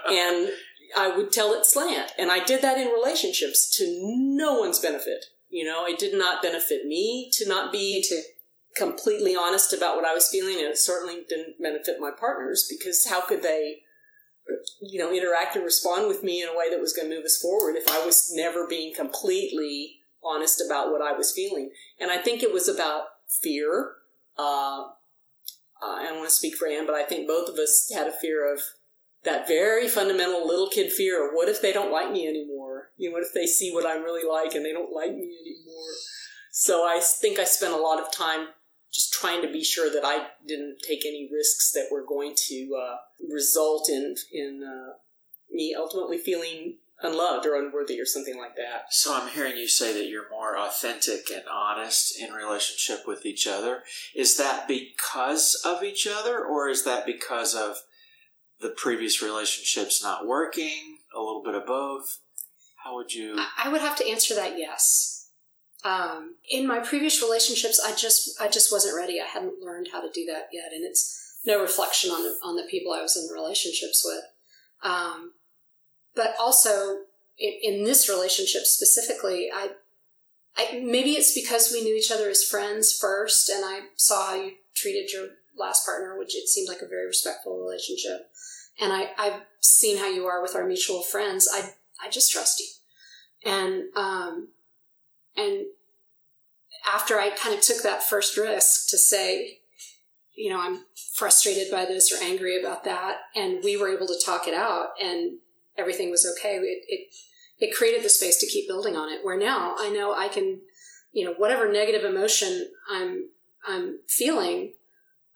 and 0.09 0.49
I 0.95 1.15
would 1.15 1.31
tell 1.31 1.53
it 1.53 1.65
slant. 1.65 2.11
And 2.17 2.31
I 2.31 2.43
did 2.43 2.61
that 2.61 2.77
in 2.77 2.87
relationships 2.89 3.75
to 3.77 3.99
no 4.01 4.59
one's 4.59 4.79
benefit. 4.79 5.25
You 5.53 5.65
know, 5.65 5.85
it 5.85 5.99
did 5.99 6.17
not 6.17 6.41
benefit 6.41 6.87
me 6.87 7.29
to 7.33 7.47
not 7.47 7.71
be 7.71 8.03
completely 8.75 9.35
honest 9.35 9.71
about 9.71 9.95
what 9.95 10.03
I 10.03 10.11
was 10.11 10.27
feeling, 10.27 10.55
and 10.55 10.65
it 10.65 10.79
certainly 10.79 11.21
didn't 11.29 11.61
benefit 11.61 11.99
my 11.99 12.09
partners 12.09 12.67
because 12.67 13.05
how 13.07 13.21
could 13.21 13.43
they, 13.43 13.81
you 14.81 14.97
know, 14.97 15.13
interact 15.13 15.55
and 15.55 15.63
respond 15.63 16.07
with 16.07 16.23
me 16.23 16.41
in 16.41 16.49
a 16.49 16.57
way 16.57 16.71
that 16.71 16.79
was 16.79 16.91
going 16.91 17.07
to 17.07 17.15
move 17.15 17.23
us 17.23 17.39
forward 17.39 17.75
if 17.75 17.87
I 17.87 18.03
was 18.03 18.33
never 18.33 18.65
being 18.67 18.95
completely 18.95 19.99
honest 20.23 20.59
about 20.59 20.91
what 20.91 21.03
I 21.03 21.15
was 21.15 21.31
feeling? 21.31 21.69
And 21.99 22.09
I 22.09 22.17
think 22.17 22.41
it 22.41 22.51
was 22.51 22.67
about 22.67 23.03
fear. 23.43 23.91
Uh, 24.39 24.85
I 25.83 26.05
don't 26.05 26.17
want 26.17 26.29
to 26.29 26.35
speak 26.35 26.55
for 26.55 26.67
Anne, 26.67 26.87
but 26.87 26.95
I 26.95 27.03
think 27.03 27.27
both 27.27 27.47
of 27.47 27.59
us 27.59 27.91
had 27.93 28.07
a 28.07 28.19
fear 28.19 28.51
of 28.51 28.59
that 29.23 29.47
very 29.47 29.87
fundamental 29.87 30.45
little 30.45 30.69
kid 30.69 30.91
fear 30.91 31.25
of 31.25 31.33
what 31.33 31.49
if 31.49 31.61
they 31.61 31.71
don't 31.71 31.91
like 31.91 32.11
me 32.11 32.27
anymore? 32.27 32.89
You 32.97 33.09
know, 33.09 33.13
what 33.13 33.23
if 33.23 33.33
they 33.33 33.45
see 33.45 33.73
what 33.73 33.85
I'm 33.85 34.03
really 34.03 34.27
like 34.27 34.53
and 34.55 34.65
they 34.65 34.73
don't 34.73 34.93
like 34.93 35.11
me 35.11 35.37
anymore? 35.41 35.93
So 36.51 36.83
I 36.83 36.99
think 37.01 37.39
I 37.39 37.45
spent 37.45 37.73
a 37.73 37.77
lot 37.77 37.99
of 37.99 38.11
time 38.11 38.47
just 38.93 39.13
trying 39.13 39.41
to 39.41 39.51
be 39.51 39.63
sure 39.63 39.91
that 39.91 40.05
I 40.05 40.27
didn't 40.47 40.77
take 40.87 41.05
any 41.05 41.29
risks 41.31 41.71
that 41.71 41.87
were 41.91 42.05
going 42.05 42.35
to 42.49 42.79
uh, 42.79 42.95
result 43.31 43.89
in 43.89 44.15
in 44.31 44.63
uh, 44.63 44.93
me 45.51 45.75
ultimately 45.77 46.17
feeling 46.17 46.77
unloved 47.01 47.45
or 47.45 47.55
unworthy 47.55 47.99
or 47.99 48.05
something 48.05 48.37
like 48.37 48.55
that. 48.55 48.85
So 48.91 49.13
I'm 49.13 49.29
hearing 49.29 49.57
you 49.57 49.67
say 49.67 49.93
that 49.93 50.07
you're 50.07 50.29
more 50.29 50.57
authentic 50.57 51.29
and 51.33 51.43
honest 51.51 52.19
in 52.19 52.31
relationship 52.33 53.07
with 53.07 53.25
each 53.25 53.47
other. 53.47 53.83
Is 54.15 54.37
that 54.37 54.67
because 54.67 55.61
of 55.65 55.83
each 55.83 56.07
other, 56.07 56.43
or 56.43 56.69
is 56.69 56.85
that 56.85 57.05
because 57.05 57.55
of 57.55 57.77
the 58.63 58.69
previous 58.69 59.21
relationships 59.21 60.01
not 60.01 60.25
working? 60.25 60.97
A 61.15 61.19
little 61.19 61.43
bit 61.43 61.53
of 61.53 61.67
both. 61.67 62.19
How 62.83 62.95
would 62.95 63.13
you? 63.13 63.37
I- 63.37 63.69
would 63.69 63.81
have 63.81 63.97
to 63.97 64.07
answer 64.07 64.33
that 64.33 64.57
yes. 64.57 65.29
Um, 65.85 66.35
in 66.49 66.65
my 66.65 66.79
previous 66.79 67.21
relationships, 67.21 67.79
I 67.79 67.93
just 67.93 68.41
I 68.41 68.47
just 68.47 68.71
wasn't 68.71 68.95
ready. 68.95 69.19
I 69.21 69.25
hadn't 69.25 69.61
learned 69.61 69.89
how 69.91 70.01
to 70.01 70.09
do 70.11 70.25
that 70.25 70.47
yet, 70.51 70.71
and 70.73 70.83
it's 70.83 71.39
no 71.45 71.61
reflection 71.61 72.09
on 72.09 72.23
the, 72.23 72.37
on 72.41 72.55
the 72.55 72.63
people 72.63 72.93
I 72.93 73.01
was 73.01 73.17
in 73.17 73.33
relationships 73.33 74.01
with. 74.05 74.23
Um, 74.81 75.33
but 76.15 76.35
also 76.39 76.99
in, 77.37 77.53
in 77.61 77.83
this 77.83 78.09
relationship 78.09 78.63
specifically, 78.63 79.49
I, 79.53 79.71
I 80.55 80.81
maybe 80.83 81.11
it's 81.11 81.33
because 81.33 81.71
we 81.71 81.83
knew 81.83 81.95
each 81.95 82.11
other 82.11 82.29
as 82.29 82.43
friends 82.43 82.97
first, 82.97 83.49
and 83.49 83.65
I 83.65 83.81
saw 83.97 84.27
how 84.27 84.35
you 84.35 84.53
treated 84.73 85.11
your 85.11 85.27
last 85.57 85.85
partner, 85.85 86.17
which 86.17 86.35
it 86.35 86.47
seemed 86.47 86.67
like 86.67 86.81
a 86.81 86.87
very 86.87 87.05
respectful 87.05 87.59
relationship. 87.59 88.29
And 88.79 88.91
I, 88.91 89.11
I've 89.17 89.41
seen 89.61 89.97
how 89.97 90.09
you 90.09 90.25
are 90.25 90.41
with 90.41 90.55
our 90.55 90.65
mutual 90.65 91.03
friends. 91.03 91.47
I 91.51 91.73
I 92.03 92.09
just 92.09 92.31
trust 92.31 92.59
you. 92.59 92.67
And, 93.45 93.83
um, 93.95 94.49
and 95.37 95.65
after 96.91 97.19
I 97.19 97.29
kind 97.29 97.55
of 97.55 97.61
took 97.61 97.83
that 97.83 98.03
first 98.03 98.37
risk 98.37 98.89
to 98.89 98.97
say, 98.97 99.59
you 100.35 100.49
know, 100.49 100.59
I'm 100.59 100.85
frustrated 101.13 101.71
by 101.71 101.85
this 101.85 102.11
or 102.11 102.23
angry 102.23 102.59
about 102.59 102.83
that, 102.85 103.17
and 103.35 103.63
we 103.63 103.77
were 103.77 103.93
able 103.93 104.07
to 104.07 104.19
talk 104.25 104.47
it 104.47 104.53
out, 104.53 104.89
and 105.01 105.37
everything 105.77 106.09
was 106.09 106.25
okay. 106.37 106.55
It, 106.55 106.83
it 106.87 107.07
it 107.59 107.75
created 107.75 108.03
the 108.03 108.09
space 108.09 108.39
to 108.39 108.47
keep 108.47 108.67
building 108.67 108.95
on 108.95 109.11
it. 109.11 109.23
Where 109.23 109.37
now 109.37 109.75
I 109.77 109.89
know 109.89 110.13
I 110.13 110.27
can, 110.27 110.61
you 111.11 111.23
know, 111.23 111.33
whatever 111.33 111.71
negative 111.71 112.03
emotion 112.03 112.67
I'm 112.91 113.29
I'm 113.65 113.99
feeling, 114.07 114.73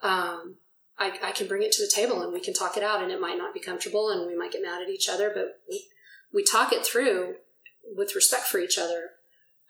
um, 0.02 0.58
I, 0.98 1.18
I 1.24 1.32
can 1.32 1.48
bring 1.48 1.64
it 1.64 1.72
to 1.74 1.84
the 1.84 1.92
table 1.94 2.22
and 2.22 2.34
we 2.34 2.40
can 2.40 2.54
talk 2.54 2.78
it 2.78 2.84
out. 2.84 3.02
And 3.02 3.12
it 3.12 3.22
might 3.22 3.38
not 3.38 3.54
be 3.54 3.60
comfortable, 3.60 4.10
and 4.10 4.28
we 4.28 4.38
might 4.38 4.52
get 4.52 4.62
mad 4.62 4.82
at 4.82 4.90
each 4.90 5.10
other, 5.10 5.32
but 5.34 5.62
we 5.70 5.88
we 6.34 6.44
talk 6.44 6.74
it 6.74 6.86
through 6.86 7.36
with 7.96 8.16
respect 8.16 8.44
for 8.44 8.60
each 8.60 8.78
other 8.78 9.12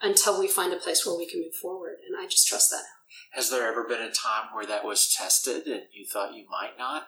until 0.02 0.40
we 0.40 0.48
find 0.48 0.74
a 0.74 0.78
place 0.78 1.06
where 1.06 1.18
we 1.18 1.30
can 1.30 1.42
move 1.42 1.56
forward. 1.56 1.98
And 2.08 2.16
I 2.20 2.28
just 2.28 2.48
trust 2.48 2.72
that. 2.72 2.84
Has 3.32 3.50
there 3.50 3.68
ever 3.68 3.84
been 3.84 4.02
a 4.02 4.12
time 4.12 4.48
where 4.54 4.66
that 4.66 4.86
was 4.86 5.14
tested 5.14 5.66
and 5.68 5.84
you 5.94 6.06
thought 6.06 6.36
you 6.36 6.46
might 6.50 6.78
not 6.78 7.08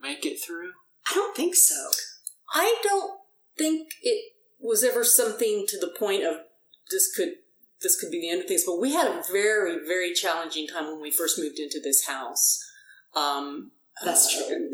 make 0.00 0.24
it 0.24 0.38
through? 0.44 0.72
I 1.10 1.14
don't 1.14 1.36
think 1.36 1.54
so. 1.54 1.90
I 2.54 2.76
don't 2.82 3.20
think 3.56 3.88
it 4.02 4.32
was 4.58 4.84
ever 4.84 5.04
something 5.04 5.66
to 5.68 5.78
the 5.78 5.92
point 5.98 6.24
of 6.24 6.36
this 6.90 7.14
could 7.14 7.34
this 7.84 8.00
could 8.00 8.10
be 8.10 8.20
the 8.20 8.30
end 8.30 8.42
of 8.42 8.48
things. 8.48 8.64
But 8.66 8.80
we 8.80 8.92
had 8.92 9.06
a 9.06 9.22
very 9.30 9.78
very 9.86 10.12
challenging 10.12 10.66
time 10.66 10.86
when 10.86 11.00
we 11.00 11.12
first 11.12 11.38
moved 11.38 11.60
into 11.60 11.80
this 11.80 12.06
house. 12.08 12.60
Um, 13.14 13.70
That's 14.04 14.34
true. 14.34 14.70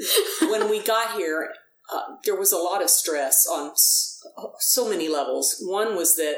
when 0.51 0.71
we 0.71 0.83
got 0.83 1.19
here, 1.19 1.53
uh, 1.93 2.17
there 2.25 2.37
was 2.37 2.53
a 2.53 2.59
lot 2.59 2.83
of 2.83 2.89
stress 2.89 3.47
on 3.47 3.73
so 3.75 4.89
many 4.89 5.09
levels. 5.09 5.63
One 5.63 5.95
was 5.95 6.17
that 6.17 6.37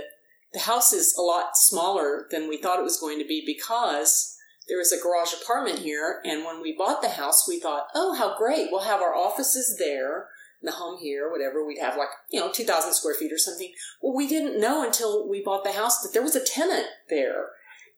the 0.53 0.61
house 0.61 0.93
is 0.93 1.15
a 1.17 1.23
lot 1.23 1.57
smaller 1.57 2.27
than 2.31 2.49
we 2.49 2.57
thought 2.57 2.81
it 2.81 2.85
was 2.85 3.01
going 3.01 3.19
to 3.19 3.27
be 3.27 3.43
because 3.47 4.37
there 4.69 4.81
is 4.81 4.93
a 4.93 5.01
garage 5.01 5.33
apartment 5.33 5.81
here. 5.81 6.21
And 6.25 6.45
when 6.45 6.61
we 6.61 6.77
bought 6.77 7.03
the 7.03 7.09
house, 7.11 7.47
we 7.49 7.59
thought, 7.59 7.87
oh, 7.95 8.15
how 8.15 8.37
great. 8.37 8.69
We'll 8.71 8.85
have 8.85 9.01
our 9.01 9.15
offices 9.15 9.77
there, 9.79 10.29
the 10.67 10.73
home 10.73 10.99
here, 10.99 11.31
whatever. 11.31 11.67
We'd 11.67 11.79
have 11.79 11.97
like, 11.97 12.09
you 12.31 12.41
know, 12.41 12.51
2,000 12.53 12.93
square 12.93 13.15
feet 13.15 13.33
or 13.33 13.39
something. 13.39 13.73
Well, 14.01 14.15
we 14.15 14.29
didn't 14.29 14.61
know 14.61 14.85
until 14.85 15.29
we 15.29 15.43
bought 15.43 15.65
the 15.65 15.73
house 15.73 16.03
that 16.03 16.13
there 16.13 16.23
was 16.23 16.37
a 16.37 16.45
tenant 16.45 16.87
there. 17.09 17.51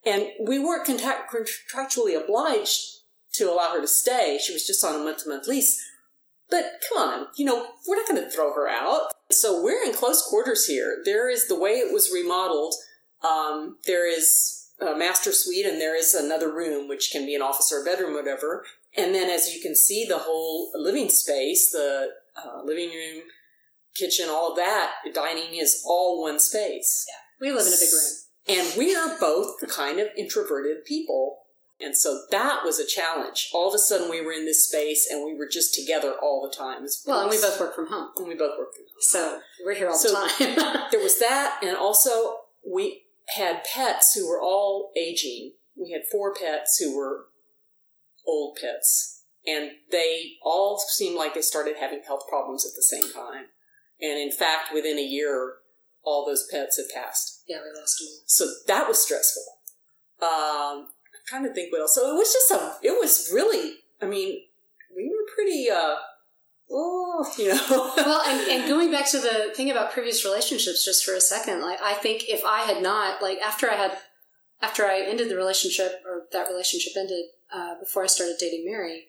And 0.06 0.28
we 0.40 0.58
weren't 0.58 0.86
contractually 0.86 2.20
obliged 2.20 2.80
to 3.34 3.50
allow 3.50 3.72
her 3.72 3.80
to 3.80 3.88
stay. 3.88 4.38
She 4.42 4.52
was 4.52 4.66
just 4.66 4.84
on 4.84 4.94
a 4.94 5.04
month 5.04 5.24
to 5.24 5.30
month 5.30 5.46
lease. 5.46 5.82
But 6.50 6.82
come 6.88 6.98
on, 6.98 7.26
you 7.36 7.44
know, 7.44 7.68
we're 7.88 7.96
not 7.96 8.08
going 8.08 8.22
to 8.22 8.30
throw 8.30 8.52
her 8.52 8.68
out. 8.68 9.12
So 9.30 9.62
we're 9.62 9.82
in 9.82 9.94
close 9.94 10.22
quarters 10.22 10.66
here. 10.66 11.02
There 11.04 11.28
is 11.28 11.48
the 11.48 11.58
way 11.58 11.72
it 11.72 11.92
was 11.92 12.12
remodeled. 12.12 12.74
Um, 13.26 13.78
there 13.86 14.08
is 14.08 14.68
a 14.80 14.96
master 14.96 15.32
suite 15.32 15.66
and 15.66 15.80
there 15.80 15.96
is 15.96 16.14
another 16.14 16.52
room, 16.52 16.88
which 16.88 17.10
can 17.10 17.24
be 17.24 17.34
an 17.34 17.42
office 17.42 17.72
or 17.72 17.82
a 17.82 17.84
bedroom, 17.84 18.14
whatever. 18.14 18.64
And 18.96 19.14
then 19.14 19.30
as 19.30 19.54
you 19.54 19.60
can 19.60 19.74
see, 19.74 20.04
the 20.04 20.18
whole 20.18 20.70
living 20.74 21.08
space, 21.08 21.70
the 21.70 22.10
uh, 22.36 22.62
living 22.64 22.90
room, 22.90 23.22
kitchen, 23.94 24.26
all 24.28 24.50
of 24.50 24.56
that, 24.56 24.92
dining 25.14 25.54
is 25.54 25.82
all 25.86 26.22
one 26.22 26.38
space. 26.40 27.06
Yeah. 27.08 27.48
We 27.48 27.52
live 27.52 27.66
in 27.66 27.72
a 27.72 27.76
big 27.76 27.92
room. 27.92 28.12
And 28.46 28.78
we 28.78 28.94
are 28.94 29.18
both 29.18 29.56
kind 29.68 30.00
of 30.00 30.08
introverted 30.16 30.84
people 30.84 31.38
and 31.80 31.96
so 31.96 32.22
that 32.30 32.64
was 32.64 32.78
a 32.78 32.86
challenge. 32.86 33.50
All 33.52 33.68
of 33.68 33.74
a 33.74 33.78
sudden, 33.78 34.08
we 34.08 34.24
were 34.24 34.32
in 34.32 34.44
this 34.44 34.66
space 34.66 35.08
and 35.10 35.24
we 35.24 35.34
were 35.34 35.48
just 35.48 35.74
together 35.74 36.14
all 36.22 36.48
the 36.48 36.54
time. 36.54 36.86
Well, 37.06 37.22
and 37.22 37.30
we 37.30 37.40
both 37.40 37.58
work 37.58 37.74
from 37.74 37.88
home. 37.88 38.10
And 38.16 38.28
we 38.28 38.34
both 38.34 38.58
work 38.58 38.74
from 38.74 38.84
home. 38.84 39.00
So 39.00 39.40
we're 39.64 39.74
here 39.74 39.88
all 39.88 39.98
so 39.98 40.08
the 40.08 40.54
time. 40.54 40.88
there 40.92 41.00
was 41.00 41.18
that. 41.18 41.60
And 41.62 41.76
also, 41.76 42.36
we 42.66 43.02
had 43.36 43.64
pets 43.64 44.14
who 44.14 44.28
were 44.28 44.40
all 44.40 44.92
aging. 44.96 45.52
We 45.76 45.90
had 45.90 46.02
four 46.10 46.32
pets 46.32 46.78
who 46.78 46.96
were 46.96 47.26
old 48.26 48.56
pets. 48.60 49.13
And 49.46 49.72
they 49.90 50.32
all 50.42 50.78
seemed 50.78 51.16
like 51.16 51.34
they 51.34 51.42
started 51.42 51.76
having 51.78 52.02
health 52.06 52.22
problems 52.28 52.64
at 52.64 52.72
the 52.74 52.82
same 52.82 53.12
time. 53.12 53.46
And 54.00 54.18
in 54.18 54.32
fact, 54.32 54.72
within 54.72 54.98
a 54.98 55.02
year, 55.02 55.56
all 56.02 56.24
those 56.26 56.48
pets 56.50 56.76
had 56.76 56.86
passed. 56.94 57.42
Yeah, 57.46 57.58
we 57.58 57.78
lost 57.78 57.98
them. 57.98 58.08
So 58.26 58.46
that 58.66 58.88
was 58.88 59.02
stressful. 59.02 59.42
Um, 60.22 60.88
trying 61.26 61.44
to 61.44 61.52
think 61.52 61.72
what 61.72 61.80
else. 61.80 61.94
So 61.94 62.10
it 62.10 62.14
was 62.14 62.32
just 62.32 62.50
a, 62.50 62.74
it 62.82 62.98
was 62.98 63.30
really, 63.32 63.74
I 64.00 64.06
mean, 64.06 64.40
we 64.94 65.08
were 65.08 65.34
pretty, 65.34 65.68
uh, 65.70 65.96
oh, 66.70 67.32
you 67.38 67.48
know. 67.48 67.92
well, 67.96 68.22
and, 68.26 68.50
and 68.50 68.68
going 68.68 68.90
back 68.90 69.08
to 69.10 69.18
the 69.18 69.52
thing 69.54 69.70
about 69.70 69.92
previous 69.92 70.24
relationships 70.24 70.84
just 70.84 71.04
for 71.04 71.14
a 71.14 71.20
second, 71.20 71.62
like, 71.62 71.80
I 71.82 71.94
think 71.94 72.28
if 72.28 72.44
I 72.44 72.60
had 72.60 72.82
not, 72.82 73.22
like, 73.22 73.38
after 73.38 73.70
I 73.70 73.74
had, 73.74 73.98
after 74.62 74.84
I 74.84 75.02
ended 75.02 75.28
the 75.28 75.36
relationship 75.36 76.02
or 76.06 76.22
that 76.32 76.48
relationship 76.48 76.92
ended, 76.96 77.24
uh, 77.54 77.74
before 77.80 78.02
I 78.02 78.06
started 78.06 78.36
dating 78.38 78.64
Mary, 78.66 79.04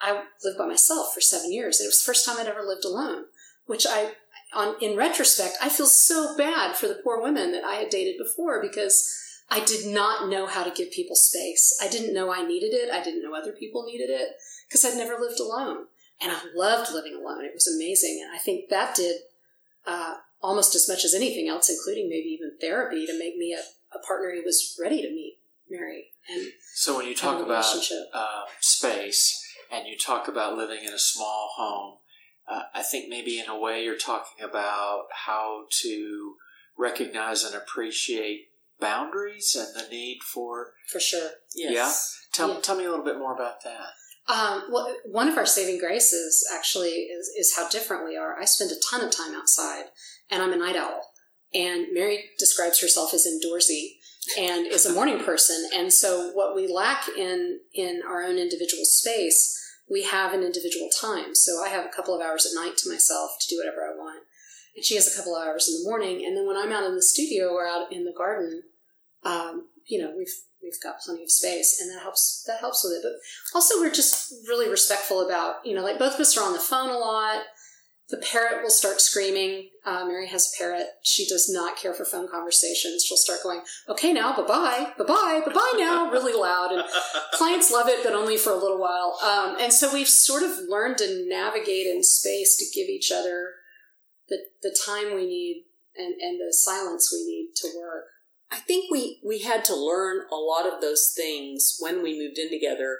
I 0.00 0.24
lived 0.44 0.58
by 0.58 0.66
myself 0.66 1.14
for 1.14 1.20
seven 1.20 1.52
years. 1.52 1.80
It 1.80 1.86
was 1.86 2.00
the 2.00 2.08
first 2.08 2.26
time 2.26 2.36
I'd 2.38 2.46
ever 2.46 2.62
lived 2.62 2.84
alone, 2.84 3.24
which 3.66 3.86
I, 3.88 4.12
on, 4.54 4.76
in 4.80 4.96
retrospect, 4.96 5.56
I 5.62 5.68
feel 5.68 5.86
so 5.86 6.36
bad 6.36 6.76
for 6.76 6.86
the 6.86 7.00
poor 7.02 7.22
women 7.22 7.52
that 7.52 7.64
I 7.64 7.76
had 7.76 7.90
dated 7.90 8.16
before 8.18 8.60
because 8.60 9.12
I 9.50 9.64
did 9.64 9.86
not 9.86 10.28
know 10.28 10.46
how 10.46 10.64
to 10.64 10.70
give 10.70 10.90
people 10.90 11.16
space. 11.16 11.78
I 11.82 11.88
didn't 11.88 12.14
know 12.14 12.32
I 12.32 12.46
needed 12.46 12.74
it. 12.74 12.90
I 12.90 13.02
didn't 13.02 13.22
know 13.22 13.34
other 13.34 13.52
people 13.52 13.84
needed 13.84 14.10
it 14.10 14.36
because 14.68 14.84
I'd 14.84 14.96
never 14.96 15.18
lived 15.20 15.40
alone. 15.40 15.86
And 16.20 16.32
I 16.32 16.40
loved 16.54 16.92
living 16.92 17.14
alone. 17.14 17.44
It 17.44 17.54
was 17.54 17.68
amazing. 17.68 18.20
And 18.24 18.34
I 18.34 18.38
think 18.38 18.68
that 18.70 18.94
did 18.94 19.16
uh, 19.86 20.16
almost 20.42 20.74
as 20.74 20.88
much 20.88 21.04
as 21.04 21.14
anything 21.14 21.48
else, 21.48 21.70
including 21.70 22.08
maybe 22.08 22.28
even 22.28 22.52
therapy, 22.60 23.06
to 23.06 23.18
make 23.18 23.36
me 23.36 23.54
a, 23.54 23.96
a 23.96 24.00
partner 24.00 24.32
who 24.34 24.42
was 24.42 24.76
ready 24.80 25.02
to 25.02 25.10
meet 25.10 25.38
Mary. 25.70 26.06
And 26.28 26.48
so 26.74 26.96
when 26.96 27.06
you 27.06 27.14
talk 27.14 27.44
about 27.44 27.64
uh, 28.12 28.42
space 28.60 29.45
and 29.72 29.86
you 29.86 29.96
talk 29.96 30.28
about 30.28 30.56
living 30.56 30.84
in 30.84 30.92
a 30.92 30.98
small 30.98 31.50
home, 31.56 31.98
uh, 32.48 32.62
I 32.74 32.82
think 32.82 33.08
maybe 33.08 33.38
in 33.38 33.48
a 33.48 33.58
way 33.58 33.82
you're 33.82 33.96
talking 33.96 34.44
about 34.44 35.06
how 35.12 35.64
to 35.82 36.34
recognize 36.78 37.42
and 37.44 37.54
appreciate 37.54 38.48
boundaries 38.78 39.56
and 39.58 39.68
the 39.74 39.88
need 39.90 40.20
for 40.22 40.72
for 40.86 41.00
sure. 41.00 41.30
Yes. 41.54 41.72
Yeah. 41.72 41.92
Tell 42.32 42.54
yeah. 42.54 42.60
tell 42.60 42.76
me 42.76 42.84
a 42.84 42.90
little 42.90 43.04
bit 43.04 43.18
more 43.18 43.34
about 43.34 43.62
that. 43.64 43.88
Um, 44.28 44.64
well, 44.70 44.92
one 45.04 45.28
of 45.28 45.38
our 45.38 45.46
saving 45.46 45.78
graces 45.78 46.44
actually 46.52 46.88
is, 46.88 47.28
is 47.38 47.54
how 47.54 47.68
different 47.68 48.04
we 48.04 48.16
are. 48.16 48.36
I 48.38 48.44
spend 48.44 48.72
a 48.72 48.80
ton 48.90 49.04
of 49.04 49.16
time 49.16 49.34
outside, 49.34 49.84
and 50.30 50.42
I'm 50.42 50.52
a 50.52 50.56
night 50.56 50.74
owl. 50.74 51.00
And 51.54 51.86
Mary 51.92 52.24
describes 52.38 52.80
herself 52.80 53.14
as 53.14 53.24
indoorsy 53.24 53.95
and 54.38 54.66
is 54.66 54.86
a 54.86 54.92
morning 54.92 55.22
person. 55.22 55.68
And 55.74 55.92
so, 55.92 56.30
what 56.32 56.54
we 56.54 56.66
lack 56.66 57.08
in 57.08 57.60
in 57.74 58.02
our 58.08 58.22
own 58.22 58.38
individual 58.38 58.84
space, 58.84 59.56
we 59.88 60.02
have 60.04 60.34
in 60.34 60.42
individual 60.42 60.88
time. 61.00 61.34
So, 61.34 61.62
I 61.62 61.68
have 61.68 61.84
a 61.84 61.94
couple 61.94 62.14
of 62.14 62.24
hours 62.24 62.46
at 62.46 62.60
night 62.60 62.76
to 62.78 62.90
myself 62.90 63.32
to 63.40 63.54
do 63.54 63.58
whatever 63.58 63.84
I 63.84 63.96
want 63.96 64.22
and 64.76 64.84
she 64.84 64.94
has 64.94 65.12
a 65.12 65.16
couple 65.16 65.34
of 65.34 65.46
hours 65.46 65.68
in 65.68 65.82
the 65.82 65.88
morning. 65.88 66.24
And 66.24 66.36
then 66.36 66.46
when 66.46 66.56
I'm 66.56 66.70
out 66.70 66.84
in 66.84 66.94
the 66.94 67.02
studio 67.02 67.48
or 67.48 67.66
out 67.66 67.90
in 67.90 68.04
the 68.04 68.12
garden, 68.12 68.62
um, 69.24 69.68
you 69.86 70.00
know, 70.00 70.12
we've 70.16 70.34
we've 70.62 70.80
got 70.82 71.00
plenty 71.00 71.24
of 71.24 71.30
space, 71.30 71.80
and 71.80 71.90
that 71.90 72.02
helps 72.02 72.44
that 72.46 72.60
helps 72.60 72.84
with 72.84 72.92
it. 72.92 73.02
But 73.02 73.12
also, 73.56 73.80
we're 73.80 73.90
just 73.90 74.32
really 74.46 74.68
respectful 74.68 75.24
about 75.24 75.64
you 75.64 75.74
know, 75.74 75.82
like 75.82 75.98
both 75.98 76.14
of 76.14 76.20
us 76.20 76.36
are 76.36 76.44
on 76.44 76.52
the 76.52 76.58
phone 76.58 76.90
a 76.90 76.98
lot. 76.98 77.42
The 78.08 78.18
parrot 78.18 78.62
will 78.62 78.70
start 78.70 79.00
screaming. 79.00 79.70
Uh, 79.84 80.04
Mary 80.04 80.28
has 80.28 80.52
a 80.52 80.58
parrot. 80.58 80.86
She 81.02 81.26
does 81.26 81.50
not 81.52 81.76
care 81.76 81.92
for 81.92 82.04
phone 82.04 82.28
conversations. 82.28 83.04
She'll 83.04 83.16
start 83.16 83.40
going, 83.42 83.62
okay, 83.88 84.12
now, 84.12 84.36
bye 84.36 84.46
bye, 84.46 84.92
bye 84.96 85.04
bye, 85.04 85.42
bye 85.44 85.52
bye 85.52 85.72
now, 85.76 86.10
really 86.12 86.32
loud. 86.32 86.70
And 86.70 86.84
clients 87.32 87.72
love 87.72 87.88
it, 87.88 88.04
but 88.04 88.12
only 88.14 88.36
for 88.36 88.52
a 88.52 88.56
little 88.56 88.78
while. 88.78 89.18
Um, 89.24 89.56
and 89.60 89.72
so 89.72 89.92
we've 89.92 90.08
sort 90.08 90.44
of 90.44 90.50
learned 90.68 90.98
to 90.98 91.26
navigate 91.28 91.86
in 91.88 92.04
space 92.04 92.56
to 92.58 92.78
give 92.78 92.88
each 92.88 93.10
other 93.10 93.54
the, 94.28 94.38
the 94.62 94.76
time 94.86 95.14
we 95.16 95.26
need 95.26 95.64
and, 95.96 96.14
and 96.20 96.38
the 96.40 96.52
silence 96.52 97.12
we 97.12 97.26
need 97.26 97.50
to 97.56 97.68
work. 97.76 98.04
I 98.50 98.58
think 98.58 98.90
we, 98.90 99.20
we 99.24 99.40
had 99.40 99.64
to 99.66 99.74
learn 99.74 100.22
a 100.30 100.36
lot 100.36 100.72
of 100.72 100.80
those 100.80 101.12
things 101.16 101.76
when 101.80 102.02
we 102.02 102.18
moved 102.18 102.38
in 102.38 102.50
together. 102.50 102.98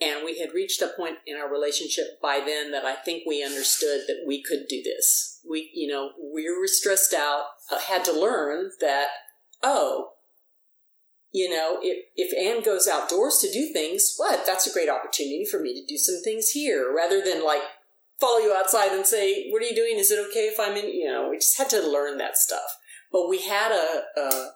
And 0.00 0.24
we 0.24 0.38
had 0.38 0.52
reached 0.52 0.82
a 0.82 0.88
point 0.96 1.16
in 1.26 1.36
our 1.36 1.50
relationship 1.50 2.20
by 2.20 2.42
then 2.44 2.72
that 2.72 2.84
I 2.84 2.94
think 2.94 3.22
we 3.26 3.44
understood 3.44 4.02
that 4.08 4.24
we 4.26 4.42
could 4.42 4.66
do 4.68 4.82
this. 4.82 5.40
We, 5.48 5.70
you 5.72 5.86
know, 5.86 6.10
we 6.34 6.50
were 6.50 6.66
stressed 6.66 7.14
out, 7.14 7.44
uh, 7.70 7.78
had 7.78 8.04
to 8.06 8.12
learn 8.12 8.70
that, 8.80 9.08
oh, 9.62 10.10
you 11.32 11.48
know, 11.48 11.78
if, 11.80 12.06
if 12.16 12.36
Anne 12.36 12.64
goes 12.64 12.88
outdoors 12.88 13.38
to 13.38 13.52
do 13.52 13.72
things, 13.72 14.14
what? 14.16 14.44
That's 14.46 14.66
a 14.66 14.72
great 14.72 14.88
opportunity 14.88 15.44
for 15.48 15.60
me 15.60 15.74
to 15.74 15.86
do 15.86 15.96
some 15.96 16.22
things 16.22 16.50
here 16.50 16.92
rather 16.94 17.22
than 17.22 17.44
like 17.44 17.62
follow 18.20 18.38
you 18.38 18.54
outside 18.54 18.92
and 18.92 19.04
say, 19.04 19.48
"What 19.50 19.60
are 19.60 19.66
you 19.66 19.74
doing? 19.74 19.98
Is 19.98 20.12
it 20.12 20.24
okay 20.28 20.46
if 20.46 20.60
I'm 20.60 20.76
in?" 20.76 20.86
You 20.94 21.10
know, 21.10 21.28
we 21.28 21.38
just 21.38 21.58
had 21.58 21.68
to 21.70 21.84
learn 21.84 22.18
that 22.18 22.36
stuff. 22.36 22.78
But 23.10 23.28
we 23.28 23.42
had 23.42 23.72
a, 23.72 24.04
a 24.16 24.50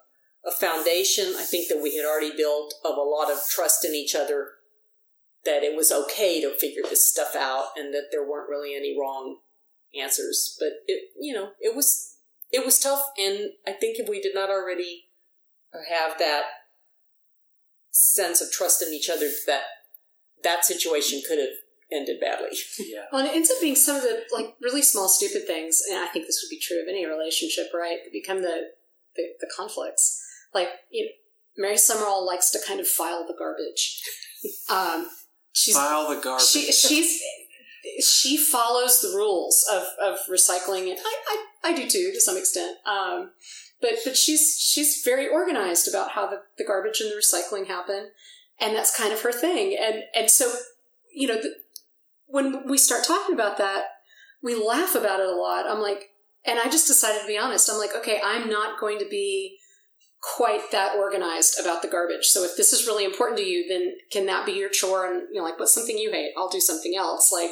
a 0.46 0.50
foundation, 0.50 1.34
I 1.36 1.42
think 1.42 1.68
that 1.68 1.82
we 1.82 1.96
had 1.96 2.06
already 2.06 2.36
built 2.36 2.74
of 2.84 2.96
a 2.96 3.00
lot 3.00 3.30
of 3.30 3.38
trust 3.48 3.84
in 3.84 3.94
each 3.94 4.14
other. 4.14 4.50
That 5.48 5.62
it 5.62 5.74
was 5.74 5.90
okay 5.90 6.42
to 6.42 6.58
figure 6.58 6.82
this 6.82 7.08
stuff 7.08 7.34
out, 7.34 7.68
and 7.74 7.94
that 7.94 8.08
there 8.12 8.28
weren't 8.28 8.50
really 8.50 8.76
any 8.76 8.94
wrong 9.00 9.38
answers. 9.98 10.54
But 10.58 10.72
it, 10.86 11.10
you 11.18 11.32
know, 11.32 11.52
it 11.58 11.74
was 11.74 12.16
it 12.52 12.66
was 12.66 12.78
tough, 12.78 13.02
and 13.18 13.50
I 13.66 13.72
think 13.72 13.98
if 13.98 14.08
we 14.08 14.20
did 14.20 14.34
not 14.34 14.50
already 14.50 15.04
have 15.90 16.18
that 16.18 16.42
sense 17.90 18.42
of 18.42 18.52
trust 18.52 18.82
in 18.82 18.92
each 18.92 19.08
other, 19.08 19.30
that 19.46 19.62
that 20.42 20.66
situation 20.66 21.22
could 21.26 21.38
have 21.38 21.56
ended 21.90 22.20
badly. 22.20 22.50
Yeah. 22.78 23.04
Well, 23.10 23.22
and 23.22 23.30
it 23.30 23.36
ends 23.36 23.50
up 23.50 23.60
being 23.60 23.74
some 23.74 23.96
of 23.96 24.02
the 24.02 24.24
like 24.32 24.54
really 24.60 24.82
small, 24.82 25.08
stupid 25.08 25.46
things, 25.46 25.80
and 25.88 25.98
I 25.98 26.08
think 26.08 26.26
this 26.26 26.42
would 26.44 26.54
be 26.54 26.60
true 26.60 26.80
of 26.82 26.88
any 26.88 27.06
relationship, 27.06 27.68
right? 27.74 27.98
That 28.04 28.12
become 28.12 28.42
the 28.42 28.68
the, 29.16 29.24
the 29.40 29.50
conflicts. 29.54 30.22
Like 30.52 30.68
you 30.90 31.06
know, 31.06 31.10
Mary 31.56 31.78
Summerall 31.78 32.26
likes 32.26 32.50
to 32.50 32.60
kind 32.66 32.80
of 32.80 32.88
file 32.88 33.26
the 33.26 33.36
garbage. 33.38 34.02
Um, 34.70 35.10
she's 35.58 35.74
File 35.74 36.08
the 36.08 36.20
garbage. 36.20 36.46
she 36.46 36.70
she's 36.72 37.20
she 38.00 38.36
follows 38.36 39.00
the 39.00 39.08
rules 39.16 39.66
of, 39.70 39.82
of 40.00 40.18
recycling 40.30 40.90
and 40.90 40.98
I, 40.98 41.44
I, 41.64 41.70
I 41.70 41.74
do 41.74 41.88
too 41.88 42.12
to 42.12 42.20
some 42.20 42.36
extent. 42.36 42.76
Um, 42.86 43.30
but 43.80 43.92
but 44.04 44.16
she's 44.16 44.56
she's 44.58 45.02
very 45.04 45.28
organized 45.28 45.88
about 45.88 46.12
how 46.12 46.28
the, 46.28 46.42
the 46.58 46.64
garbage 46.64 47.00
and 47.00 47.10
the 47.10 47.16
recycling 47.16 47.66
happen 47.66 48.10
and 48.60 48.76
that's 48.76 48.96
kind 48.96 49.12
of 49.12 49.22
her 49.22 49.32
thing. 49.32 49.76
And 49.80 50.04
and 50.14 50.30
so 50.30 50.52
you 51.12 51.26
know 51.26 51.40
the, 51.40 51.54
when 52.26 52.68
we 52.68 52.78
start 52.78 53.04
talking 53.04 53.34
about 53.34 53.58
that 53.58 53.86
we 54.42 54.54
laugh 54.54 54.94
about 54.94 55.20
it 55.20 55.28
a 55.28 55.34
lot. 55.34 55.66
I'm 55.66 55.80
like 55.80 56.10
and 56.44 56.60
i 56.60 56.64
just 56.64 56.86
decided 56.86 57.22
to 57.22 57.26
be 57.26 57.38
honest. 57.38 57.68
I'm 57.70 57.78
like 57.78 57.96
okay 57.96 58.20
i'm 58.24 58.48
not 58.48 58.78
going 58.78 58.98
to 58.98 59.08
be 59.08 59.58
quite 60.20 60.70
that 60.72 60.96
organized 60.96 61.60
about 61.60 61.82
the 61.82 61.88
garbage. 61.88 62.26
So 62.26 62.44
if 62.44 62.56
this 62.56 62.72
is 62.72 62.86
really 62.86 63.04
important 63.04 63.38
to 63.38 63.44
you, 63.44 63.68
then 63.68 63.94
can 64.10 64.26
that 64.26 64.46
be 64.46 64.52
your 64.52 64.68
chore? 64.68 65.06
And 65.06 65.22
you 65.32 65.38
know, 65.38 65.44
like, 65.44 65.58
what's 65.58 65.74
something 65.74 65.96
you 65.96 66.10
hate? 66.10 66.32
I'll 66.36 66.48
do 66.48 66.60
something 66.60 66.96
else. 66.96 67.30
Like, 67.32 67.50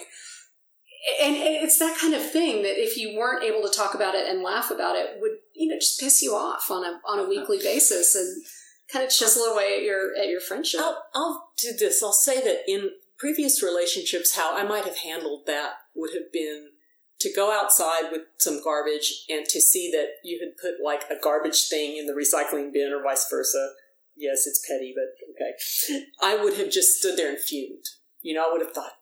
and 1.22 1.36
it's 1.36 1.78
that 1.78 1.98
kind 2.00 2.14
of 2.14 2.30
thing 2.30 2.62
that 2.62 2.82
if 2.82 2.96
you 2.96 3.16
weren't 3.16 3.44
able 3.44 3.62
to 3.68 3.76
talk 3.76 3.94
about 3.94 4.14
it 4.14 4.28
and 4.28 4.42
laugh 4.42 4.70
about 4.70 4.96
it, 4.96 5.20
would 5.20 5.36
you 5.54 5.68
know 5.68 5.76
just 5.76 6.00
piss 6.00 6.22
you 6.22 6.32
off 6.32 6.70
on 6.70 6.84
a 6.84 7.00
on 7.06 7.18
a 7.18 7.28
weekly 7.28 7.58
basis 7.58 8.14
and 8.14 8.44
kind 8.92 9.04
of 9.04 9.10
chisel 9.10 9.44
away 9.44 9.76
at 9.76 9.82
your 9.82 10.16
at 10.16 10.28
your 10.28 10.40
friendship. 10.40 10.80
I'll, 10.82 11.02
I'll 11.14 11.50
do 11.58 11.72
this. 11.78 12.02
I'll 12.02 12.12
say 12.12 12.42
that 12.42 12.68
in 12.68 12.90
previous 13.18 13.62
relationships, 13.62 14.36
how 14.36 14.56
I 14.56 14.64
might 14.64 14.84
have 14.84 14.98
handled 14.98 15.46
that 15.46 15.74
would 15.94 16.10
have 16.14 16.32
been 16.32 16.70
to 17.18 17.32
go 17.32 17.52
outside 17.52 18.10
with 18.12 18.22
some 18.38 18.62
garbage 18.62 19.24
and 19.28 19.46
to 19.46 19.60
see 19.60 19.90
that 19.90 20.08
you 20.22 20.38
had 20.40 20.56
put 20.60 20.84
like 20.84 21.04
a 21.10 21.20
garbage 21.22 21.68
thing 21.68 21.96
in 21.96 22.06
the 22.06 22.12
recycling 22.12 22.72
bin 22.72 22.92
or 22.92 23.02
vice 23.02 23.26
versa. 23.30 23.70
Yes, 24.16 24.46
it's 24.46 24.66
petty, 24.66 24.94
but 24.94 25.14
okay. 25.30 26.04
I 26.22 26.42
would 26.42 26.54
have 26.54 26.70
just 26.70 26.98
stood 26.98 27.16
there 27.16 27.30
and 27.30 27.38
fumed. 27.38 27.84
You 28.22 28.34
know, 28.34 28.48
I 28.48 28.52
would 28.52 28.62
have 28.62 28.72
thought, 28.72 28.92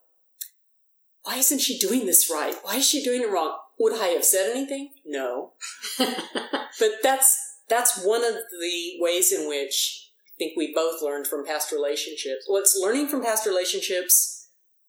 why 1.22 1.36
isn't 1.36 1.60
she 1.60 1.78
doing 1.78 2.06
this 2.06 2.30
right? 2.30 2.54
Why 2.62 2.76
is 2.76 2.88
she 2.88 3.02
doing 3.02 3.22
it 3.22 3.30
wrong? 3.30 3.56
Would 3.78 3.94
I 3.94 4.08
have 4.08 4.24
said 4.24 4.50
anything? 4.50 4.90
No. 5.04 5.52
but 5.98 6.90
that's 7.02 7.40
that's 7.68 8.04
one 8.04 8.24
of 8.24 8.34
the 8.34 8.92
ways 8.98 9.32
in 9.32 9.48
which 9.48 10.10
I 10.26 10.32
think 10.38 10.52
we 10.56 10.72
both 10.74 11.00
learned 11.02 11.26
from 11.26 11.46
past 11.46 11.72
relationships. 11.72 12.46
Well, 12.48 12.60
it's 12.60 12.78
learning 12.80 13.08
from 13.08 13.22
past 13.22 13.46
relationships 13.46 14.43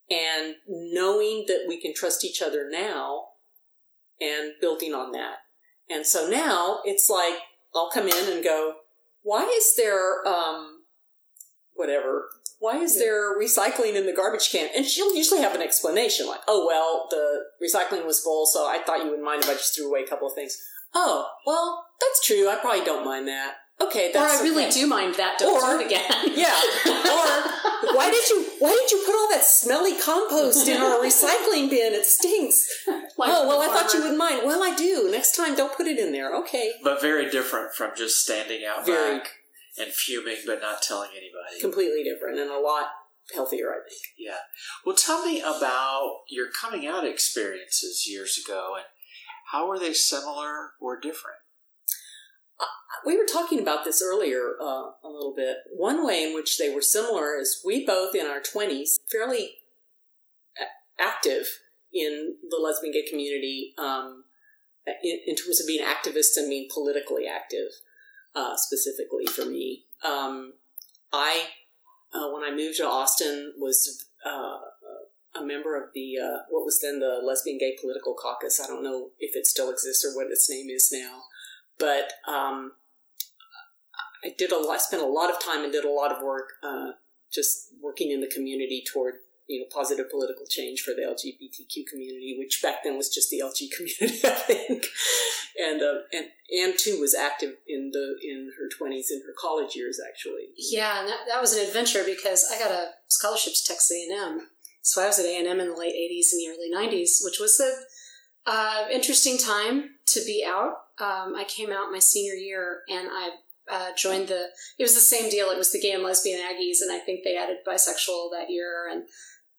and 0.09 0.55
knowing 0.67 1.45
that 1.47 1.65
we 1.67 1.81
can 1.81 1.93
trust 1.93 2.23
each 2.23 2.41
other 2.41 2.67
now 2.69 3.23
and 4.21 4.53
building 4.61 4.93
on 4.93 5.11
that. 5.11 5.37
And 5.89 6.05
so 6.05 6.27
now 6.27 6.79
it's 6.85 7.09
like 7.09 7.39
I'll 7.75 7.89
come 7.89 8.07
in 8.07 8.31
and 8.31 8.43
go, 8.43 8.75
why 9.23 9.43
is 9.43 9.75
there 9.75 10.25
um 10.27 10.83
whatever 11.73 12.29
why 12.59 12.77
is 12.77 12.97
there 12.97 13.37
recycling 13.37 13.95
in 13.95 14.05
the 14.05 14.13
garbage 14.13 14.49
can? 14.49 14.69
And 14.75 14.85
she'll 14.85 15.15
usually 15.15 15.41
have 15.41 15.53
an 15.53 15.61
explanation 15.61 16.25
like, 16.25 16.39
oh, 16.47 16.65
well, 16.65 17.07
the 17.11 17.43
recycling 17.63 18.05
was 18.05 18.21
full, 18.21 18.45
so 18.45 18.65
I 18.65 18.81
thought 18.83 18.99
you 18.99 19.09
wouldn't 19.09 19.25
mind 19.25 19.43
if 19.43 19.49
I 19.49 19.53
just 19.53 19.75
threw 19.75 19.87
away 19.87 20.03
a 20.03 20.07
couple 20.07 20.27
of 20.27 20.33
things. 20.33 20.57
Oh, 20.93 21.27
well, 21.45 21.85
that's 21.99 22.25
true. 22.25 22.49
I 22.49 22.55
probably 22.55 22.85
don't 22.85 23.05
mind 23.05 23.27
that. 23.27 23.55
Okay, 23.81 24.11
or 24.13 24.19
I 24.19 24.39
really 24.41 24.65
okay. 24.65 24.73
do 24.81 24.87
mind 24.87 25.15
that. 25.15 25.37
Don't 25.37 25.61
Or- 25.61 25.77
do 25.77 25.83
it 25.83 25.87
again. 25.87 26.09
Yeah. 26.35 26.55
Or 26.85 27.95
why 27.95 28.09
did 28.09 28.27
you 28.29 28.45
why 28.59 28.71
did 28.71 28.91
you 28.91 29.03
put 29.05 29.15
all 29.15 29.29
that 29.31 29.43
smelly 29.43 29.99
compost 29.99 30.67
in 30.67 30.81
our 30.81 30.99
recycling 30.99 31.69
bin? 31.69 31.93
It 31.93 32.05
stinks. 32.05 32.67
Like 33.17 33.29
oh 33.31 33.47
well, 33.47 33.61
the 33.61 33.69
I 33.69 33.73
thought 33.73 33.93
you 33.93 34.01
farmer. 34.01 34.09
would 34.09 34.17
mind. 34.17 34.41
Well, 34.45 34.61
I 34.61 34.75
do. 34.75 35.09
Next 35.09 35.37
time, 35.37 35.55
don't 35.55 35.75
put 35.75 35.87
it 35.87 35.97
in 35.97 36.11
there. 36.11 36.35
Okay. 36.35 36.73
But 36.83 36.99
very 37.01 37.29
different 37.29 37.73
from 37.73 37.91
just 37.95 38.19
standing 38.21 38.65
out 38.65 38.85
Very. 38.85 39.19
back 39.19 39.29
and 39.77 39.89
fuming 39.93 40.37
but 40.45 40.61
not 40.61 40.81
telling 40.81 41.11
anybody. 41.11 41.61
Completely 41.61 42.03
different 42.03 42.39
and 42.39 42.51
a 42.51 42.59
lot 42.59 42.87
healthier, 43.33 43.69
I 43.69 43.87
think. 43.87 44.01
Yeah. 44.17 44.37
Well, 44.85 44.95
tell 44.97 45.25
me 45.25 45.39
about 45.39 46.23
your 46.29 46.47
coming 46.61 46.85
out 46.85 47.05
experiences 47.07 48.05
years 48.07 48.37
ago 48.43 48.73
and 48.75 48.85
how 49.51 49.67
were 49.69 49.79
they 49.79 49.93
similar 49.93 50.71
or 50.81 50.99
different? 50.99 51.37
We 53.05 53.17
were 53.17 53.25
talking 53.25 53.59
about 53.59 53.85
this 53.85 54.01
earlier 54.03 54.55
uh, 54.59 54.89
a 55.03 55.09
little 55.09 55.33
bit. 55.35 55.57
One 55.75 56.05
way 56.05 56.23
in 56.23 56.33
which 56.33 56.57
they 56.57 56.73
were 56.73 56.81
similar 56.81 57.37
is 57.39 57.61
we 57.63 57.85
both 57.85 58.15
in 58.15 58.25
our 58.25 58.39
20s, 58.39 58.95
fairly 59.11 59.51
active 60.99 61.45
in 61.93 62.35
the 62.49 62.57
lesbian 62.57 62.93
gay 62.93 63.07
community 63.07 63.73
um, 63.77 64.23
in, 65.03 65.19
in 65.27 65.35
terms 65.35 65.59
of 65.61 65.67
being 65.67 65.85
activists 65.85 66.37
and 66.37 66.49
being 66.49 66.67
politically 66.73 67.25
active, 67.27 67.69
uh, 68.35 68.55
specifically 68.55 69.25
for 69.25 69.45
me. 69.45 69.85
Um, 70.03 70.53
I, 71.13 71.47
uh, 72.13 72.29
when 72.33 72.43
I 72.43 72.55
moved 72.55 72.77
to 72.77 72.87
Austin, 72.87 73.53
was 73.57 74.07
uh, 74.25 75.39
a 75.39 75.45
member 75.45 75.77
of 75.77 75.89
the, 75.93 76.15
uh, 76.21 76.39
what 76.49 76.65
was 76.65 76.79
then 76.81 76.99
the 76.99 77.21
Lesbian 77.23 77.57
Gay 77.57 77.77
Political 77.79 78.15
Caucus. 78.15 78.59
I 78.59 78.67
don't 78.67 78.83
know 78.83 79.09
if 79.19 79.35
it 79.35 79.45
still 79.45 79.69
exists 79.69 80.05
or 80.05 80.15
what 80.15 80.31
its 80.31 80.49
name 80.49 80.67
is 80.69 80.89
now. 80.91 81.21
But 81.79 82.13
um, 82.27 82.73
I 84.23 84.33
did 84.37 84.51
a 84.51 84.57
lot, 84.57 84.81
spent 84.81 85.03
a 85.03 85.07
lot 85.07 85.29
of 85.29 85.39
time 85.39 85.63
and 85.63 85.71
did 85.71 85.85
a 85.85 85.91
lot 85.91 86.11
of 86.11 86.23
work 86.23 86.53
uh, 86.63 86.91
just 87.31 87.73
working 87.81 88.11
in 88.11 88.21
the 88.21 88.27
community 88.27 88.83
toward 88.91 89.15
you 89.47 89.59
know 89.59 89.65
positive 89.71 90.09
political 90.09 90.45
change 90.49 90.81
for 90.81 90.91
the 90.91 91.01
LGBTQ 91.01 91.85
community, 91.91 92.35
which 92.37 92.61
back 92.63 92.83
then 92.83 92.97
was 92.97 93.13
just 93.13 93.29
the 93.29 93.41
LG 93.43 93.69
community, 93.75 94.27
I 94.27 94.31
think. 94.31 94.85
And 95.57 95.81
uh, 95.81 96.01
and 96.11 96.25
Anne 96.59 96.77
too 96.77 96.99
was 96.99 97.13
active 97.13 97.55
in 97.67 97.91
the 97.93 98.15
in 98.23 98.51
her 98.57 98.69
twenties 98.75 99.11
in 99.11 99.21
her 99.27 99.33
college 99.39 99.75
years 99.75 99.99
actually. 100.05 100.49
Yeah, 100.57 100.99
and 100.99 101.09
that, 101.09 101.19
that 101.27 101.41
was 101.41 101.55
an 101.55 101.65
adventure 101.65 102.03
because 102.05 102.45
I 102.51 102.59
got 102.59 102.71
a 102.71 102.89
scholarship 103.07 103.53
to 103.53 103.65
Texas 103.65 103.91
A&M. 103.91 104.47
So 104.81 105.01
I 105.01 105.07
was 105.07 105.17
at 105.17 105.25
A&M 105.25 105.59
in 105.59 105.69
the 105.69 105.75
late 105.75 105.95
80s 105.95 106.31
and 106.31 106.41
the 106.41 106.49
early 106.49 106.69
90s, 106.71 107.23
which 107.23 107.39
was 107.39 107.59
a 107.59 107.73
uh, 108.45 108.85
interesting 108.91 109.35
time 109.35 109.95
to 110.05 110.19
be 110.25 110.45
out. 110.47 110.73
Um, 110.99 111.35
I 111.35 111.45
came 111.47 111.71
out 111.71 111.91
my 111.91 111.99
senior 111.99 112.33
year 112.33 112.81
and 112.89 113.09
I 113.11 113.29
uh, 113.71 113.89
joined 113.97 114.27
the, 114.27 114.47
it 114.77 114.83
was 114.83 114.93
the 114.93 115.01
same 115.01 115.29
deal. 115.29 115.49
It 115.49 115.57
was 115.57 115.71
the 115.71 115.81
gay 115.81 115.91
and 115.91 116.03
lesbian 116.03 116.39
Aggies, 116.39 116.81
and 116.81 116.91
I 116.91 116.99
think 116.99 117.21
they 117.23 117.35
added 117.35 117.57
bisexual 117.67 118.29
that 118.31 118.49
year. 118.49 118.87
And, 118.91 119.03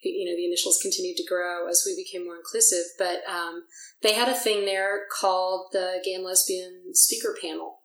you 0.01 0.25
know, 0.25 0.37
the 0.37 0.47
initials 0.47 0.79
continued 0.81 1.17
to 1.17 1.27
grow 1.29 1.69
as 1.69 1.83
we 1.85 1.97
became 1.97 2.25
more 2.25 2.37
inclusive. 2.37 2.85
But 2.99 3.23
um, 3.29 3.65
they 4.03 4.15
had 4.15 4.29
a 4.29 4.35
thing 4.35 4.65
there 4.65 5.01
called 5.21 5.69
the 5.73 6.01
Gay 6.05 6.15
and 6.15 6.25
Lesbian 6.25 6.95
Speaker 6.95 7.35
Panel 7.41 7.81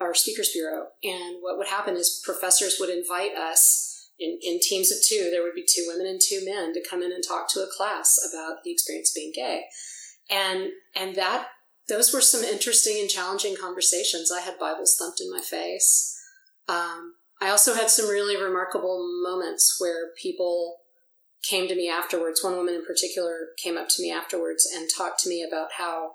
our 0.00 0.14
speakers 0.14 0.52
bureau 0.52 0.88
and 1.02 1.36
what 1.40 1.56
would 1.56 1.68
happen 1.68 1.96
is 1.96 2.20
professors 2.24 2.76
would 2.78 2.90
invite 2.90 3.34
us 3.34 4.10
in, 4.18 4.38
in 4.42 4.58
teams 4.60 4.90
of 4.90 4.98
two 5.06 5.30
there 5.30 5.42
would 5.42 5.54
be 5.54 5.66
two 5.66 5.84
women 5.88 6.06
and 6.06 6.20
two 6.20 6.44
men 6.44 6.72
to 6.72 6.84
come 6.88 7.02
in 7.02 7.12
and 7.12 7.24
talk 7.26 7.48
to 7.48 7.60
a 7.60 7.68
class 7.76 8.18
about 8.30 8.62
the 8.64 8.70
experience 8.70 9.12
being 9.14 9.32
gay 9.34 9.64
and 10.30 10.70
and 10.94 11.14
that 11.16 11.48
those 11.88 12.12
were 12.12 12.20
some 12.20 12.42
interesting 12.42 12.98
and 13.00 13.08
challenging 13.08 13.56
conversations. 13.60 14.30
I 14.32 14.40
had 14.40 14.58
bibles 14.58 14.96
thumped 14.98 15.20
in 15.20 15.30
my 15.30 15.40
face. 15.40 16.12
Um, 16.68 17.14
i 17.40 17.50
also 17.50 17.74
had 17.74 17.90
some 17.90 18.08
really 18.08 18.40
remarkable 18.42 19.06
moments 19.22 19.76
where 19.78 20.08
people 20.20 20.78
came 21.48 21.68
to 21.68 21.76
me 21.76 21.88
afterwards. 21.88 22.42
One 22.42 22.56
woman 22.56 22.74
in 22.74 22.84
particular 22.84 23.48
came 23.62 23.76
up 23.76 23.88
to 23.90 24.02
me 24.02 24.10
afterwards 24.10 24.66
and 24.74 24.88
talked 24.96 25.20
to 25.20 25.28
me 25.28 25.46
about 25.46 25.68
how 25.78 26.12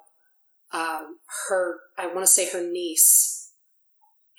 um, 0.73 1.17
her 1.49 1.79
i 1.97 2.05
want 2.07 2.19
to 2.21 2.27
say 2.27 2.49
her 2.49 2.63
niece 2.63 3.51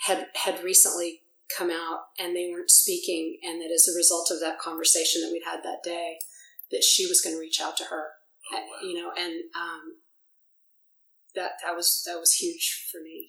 had 0.07 0.29
had 0.35 0.65
recently 0.65 1.21
come 1.57 1.71
out 1.71 2.01
and 2.19 2.35
they 2.35 2.51
weren't 2.51 2.71
speaking 2.71 3.39
and 3.43 3.61
that 3.61 3.71
as 3.73 3.87
a 3.87 3.97
result 3.97 4.31
of 4.31 4.41
that 4.41 4.59
conversation 4.59 5.21
that 5.21 5.31
we'd 5.31 5.43
had 5.45 5.63
that 5.63 5.83
day 5.85 6.17
that 6.71 6.83
she 6.83 7.07
was 7.07 7.21
going 7.21 7.37
to 7.37 7.41
reach 7.41 7.61
out 7.61 7.77
to 7.77 7.85
her 7.85 8.07
Oh, 8.53 8.57
wow. 8.57 8.89
you 8.89 8.95
know 8.95 9.11
and 9.17 9.35
um, 9.55 9.83
that 11.35 11.53
that 11.65 11.75
was 11.75 12.03
that 12.07 12.19
was 12.19 12.33
huge 12.35 12.89
for 12.91 13.01
me 13.01 13.29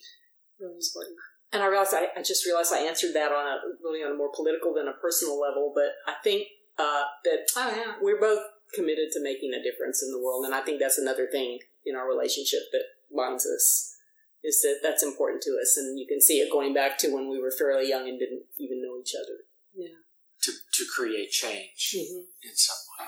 really 0.60 0.78
important 0.78 1.16
And 1.52 1.62
I 1.62 1.66
realized 1.66 1.94
I, 1.94 2.08
I 2.18 2.22
just 2.22 2.44
realized 2.46 2.72
I 2.72 2.86
answered 2.86 3.14
that 3.14 3.30
on 3.30 3.46
a 3.46 3.56
really 3.82 4.02
on 4.02 4.12
a 4.12 4.18
more 4.18 4.30
political 4.34 4.74
than 4.74 4.88
a 4.88 5.00
personal 5.00 5.38
level, 5.38 5.72
but 5.74 5.94
I 6.06 6.14
think 6.22 6.48
uh, 6.78 7.04
that 7.24 7.46
oh 7.56 7.70
yeah 7.74 7.92
we're 8.02 8.20
both 8.20 8.42
committed 8.74 9.12
to 9.12 9.22
making 9.22 9.52
a 9.54 9.62
difference 9.62 10.02
in 10.02 10.10
the 10.10 10.18
world, 10.18 10.44
and 10.44 10.54
I 10.54 10.62
think 10.62 10.80
that's 10.80 10.98
another 10.98 11.28
thing 11.30 11.60
in 11.86 11.94
our 11.94 12.08
relationship 12.08 12.60
that 12.72 12.84
binds 13.14 13.46
us. 13.46 13.94
Is 14.42 14.60
that 14.60 14.80
that's 14.82 15.02
important 15.02 15.42
to 15.42 15.56
us, 15.62 15.76
and 15.78 15.98
you 15.98 16.06
can 16.06 16.20
see 16.20 16.40
it 16.40 16.50
going 16.52 16.74
back 16.74 16.98
to 16.98 17.14
when 17.14 17.30
we 17.30 17.40
were 17.40 17.52
fairly 17.56 17.88
young 17.88 18.08
and 18.08 18.18
didn't 18.18 18.44
even 18.58 18.82
know 18.82 18.98
each 19.00 19.14
other. 19.14 19.46
yeah 19.72 19.96
To, 20.42 20.52
to 20.52 20.84
create 20.94 21.30
change 21.30 21.94
in 21.94 22.54
some 22.54 22.76
way. 22.98 23.06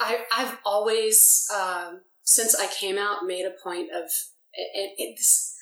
I, 0.00 0.24
I've 0.34 0.58
always, 0.64 1.46
um, 1.54 2.00
since 2.22 2.54
I 2.54 2.66
came 2.66 2.98
out, 2.98 3.26
made 3.26 3.46
a 3.46 3.62
point 3.62 3.90
of, 3.90 4.04
and 4.54 4.90
it's, 4.98 5.56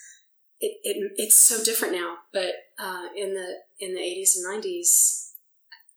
it, 0.60 0.78
it 0.82 1.12
it's 1.16 1.36
so 1.36 1.62
different 1.64 1.94
now. 1.94 2.16
But 2.32 2.52
uh, 2.78 3.06
in 3.16 3.34
the 3.34 3.54
in 3.78 3.94
the 3.94 4.00
eighties 4.00 4.36
and 4.36 4.52
nineties, 4.52 5.32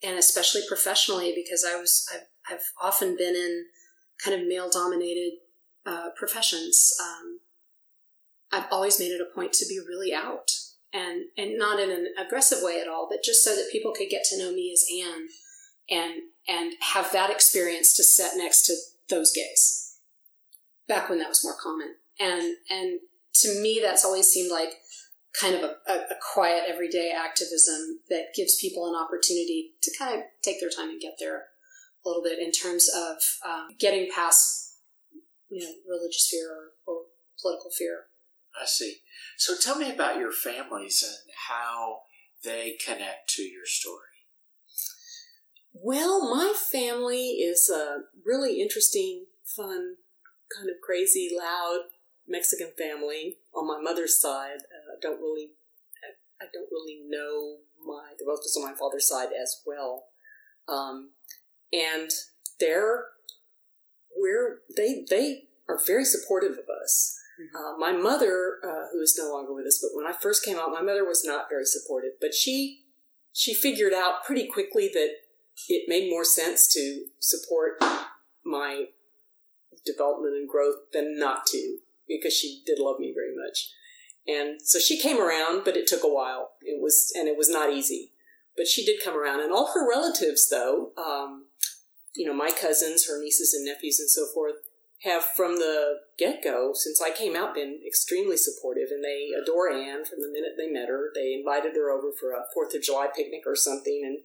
and 0.02 0.18
especially 0.18 0.62
professionally, 0.68 1.34
because 1.36 1.66
I 1.68 1.76
was 1.76 2.08
I've, 2.14 2.56
I've 2.56 2.66
often 2.82 3.18
been 3.18 3.36
in 3.36 3.66
kind 4.24 4.40
of 4.40 4.48
male 4.48 4.70
dominated 4.70 5.34
uh, 5.86 6.10
professions. 6.18 6.94
Um, 7.02 7.40
I've 8.52 8.72
always 8.72 9.00
made 9.00 9.12
it 9.12 9.22
a 9.22 9.36
point 9.36 9.54
to 9.54 9.66
be 9.68 9.80
really 9.86 10.14
out 10.14 10.52
and 10.94 11.24
and 11.38 11.58
not 11.58 11.80
in 11.80 11.90
an 11.90 12.08
aggressive 12.18 12.60
way 12.62 12.80
at 12.80 12.88
all, 12.88 13.08
but 13.10 13.24
just 13.24 13.44
so 13.44 13.56
that 13.56 13.70
people 13.72 13.92
could 13.92 14.10
get 14.10 14.24
to 14.26 14.38
know 14.38 14.54
me 14.54 14.72
as 14.72 14.86
Anne 15.04 15.28
and 15.90 16.22
and 16.48 16.74
have 16.94 17.12
that 17.12 17.30
experience 17.30 17.96
to 17.96 18.04
set 18.04 18.38
next 18.38 18.66
to 18.68 18.76
those 19.10 19.34
gays. 19.34 19.83
Back 20.88 21.10
when 21.10 21.20
that 21.20 21.30
was 21.30 21.44
more 21.44 21.56
common. 21.62 21.96
And 22.20 22.58
and 22.70 23.00
to 23.36 23.62
me 23.62 23.80
that's 23.82 24.06
always 24.06 24.28
seemed 24.28 24.52
like 24.52 24.76
kind 25.40 25.56
of 25.56 25.64
a, 25.64 25.92
a, 25.92 25.96
a 25.96 26.16
quiet 26.34 26.64
everyday 26.68 27.12
activism 27.12 28.00
that 28.10 28.36
gives 28.36 28.56
people 28.62 28.88
an 28.88 28.96
opportunity 28.96 29.72
to 29.82 29.92
kind 29.98 30.16
of 30.16 30.24
take 30.44 30.60
their 30.60 30.70
time 30.70 30.90
and 30.90 31.02
get 31.02 31.16
there 31.20 31.38
a 32.06 32.08
little 32.08 32.22
bit 32.22 32.38
in 32.38 32.52
terms 32.52 32.88
of 32.96 33.18
um, 33.46 33.70
getting 33.80 34.10
past 34.14 34.76
you 35.50 35.64
know 35.64 35.74
religious 35.90 36.28
fear 36.30 36.52
or, 36.52 36.94
or 36.94 37.02
political 37.42 37.72
fear 37.72 38.06
I 38.60 38.66
see. 38.66 38.98
So 39.38 39.56
tell 39.60 39.78
me 39.78 39.92
about 39.92 40.20
your 40.20 40.32
families 40.32 41.04
and 41.04 41.34
how 41.50 42.02
they 42.44 42.78
connect 42.86 43.30
to 43.36 43.44
your 43.44 43.66
story. 43.66 44.00
Well, 45.74 46.30
my 46.30 46.54
family 46.54 47.30
is 47.30 47.70
a 47.70 48.02
really 48.26 48.62
interesting, 48.62 49.26
fun, 49.44 49.96
kind 50.56 50.70
of 50.70 50.76
crazy, 50.82 51.30
loud 51.36 51.80
Mexican 52.28 52.72
family 52.78 53.38
on 53.54 53.68
my 53.68 53.80
mother's 53.82 54.20
side. 54.20 54.60
Uh, 54.64 54.96
don't 55.02 55.20
really, 55.20 55.52
I, 56.04 56.46
I, 56.46 56.48
don't 56.54 56.70
really 56.72 57.02
know 57.08 57.58
my 57.86 58.14
the 58.18 58.26
relatives 58.26 58.56
on 58.58 58.64
my 58.64 58.78
father's 58.78 59.08
side 59.08 59.30
as 59.40 59.62
well, 59.66 60.06
um, 60.68 61.12
and 61.72 62.10
they're 62.60 63.06
we're 64.16 64.60
they 64.76 65.06
they 65.10 65.44
are 65.68 65.80
very 65.86 66.06
supportive 66.06 66.54
of 66.54 66.66
us. 66.84 67.18
Mm-hmm. 67.40 67.56
Uh, 67.56 67.78
my 67.78 67.92
mother, 67.92 68.60
uh, 68.64 68.88
who 68.92 69.02
is 69.02 69.20
no 69.20 69.32
longer 69.32 69.54
with 69.54 69.66
us, 69.66 69.80
but 69.82 69.96
when 69.98 70.06
I 70.06 70.16
first 70.16 70.46
came 70.46 70.58
out, 70.58 70.72
my 70.72 70.82
mother 70.82 71.04
was 71.04 71.24
not 71.26 71.50
very 71.50 71.66
supportive. 71.66 72.12
But 72.22 72.34
she 72.34 72.84
she 73.34 73.54
figured 73.54 73.94
out 73.94 74.24
pretty 74.26 74.48
quickly 74.48 74.90
that 74.94 75.10
it 75.68 75.86
made 75.88 76.10
more 76.10 76.26
sense 76.26 76.68
to 76.74 77.06
support 77.20 77.84
my 78.46 78.86
development 79.86 80.36
and 80.36 80.48
growth 80.48 80.92
than 80.92 81.18
not 81.18 81.46
to, 81.48 81.78
because 82.08 82.34
she 82.34 82.62
did 82.66 82.80
love 82.80 83.00
me 83.00 83.14
very 83.14 83.36
much. 83.36 83.72
And 84.28 84.62
so 84.62 84.80
she 84.80 85.00
came 85.00 85.20
around, 85.20 85.64
but 85.66 85.76
it 85.76 85.88
took 85.88 86.04
a 86.04 86.14
while. 86.14 86.52
It 86.62 86.82
was 86.82 87.12
and 87.16 87.28
it 87.28 87.38
was 87.38 87.50
not 87.50 87.72
easy, 87.72 88.12
but 88.56 88.68
she 88.68 88.86
did 88.86 89.04
come 89.04 89.18
around. 89.18 89.42
And 89.42 89.52
all 89.52 89.74
her 89.74 89.88
relatives, 89.88 90.50
though, 90.50 90.92
um, 90.98 91.48
you 92.16 92.26
know, 92.26 92.34
my 92.34 92.52
cousins, 92.52 93.08
her 93.08 93.22
nieces 93.22 93.54
and 93.54 93.66
nephews, 93.66 94.00
and 94.00 94.10
so 94.10 94.26
forth, 94.34 94.56
have 95.04 95.26
from 95.36 95.58
the 95.58 96.00
get 96.18 96.42
go, 96.44 96.72
since 96.74 97.02
I 97.02 97.12
came 97.12 97.36
out, 97.36 97.56
been 97.56 97.82
extremely 97.86 98.38
supportive, 98.38 98.88
and 98.90 99.04
they 99.04 99.32
adore 99.42 99.70
Anne 99.70 100.06
from 100.06 100.22
the 100.22 100.32
minute 100.32 100.54
they 100.58 100.72
met 100.72 100.88
her. 100.88 101.12
They 101.14 101.34
invited 101.34 101.76
her 101.76 101.92
over 101.92 102.12
for 102.18 102.32
a 102.32 102.46
Fourth 102.54 102.74
of 102.74 102.84
July 102.84 103.08
picnic 103.14 103.42
or 103.46 103.56
something, 103.56 104.02
and 104.06 104.20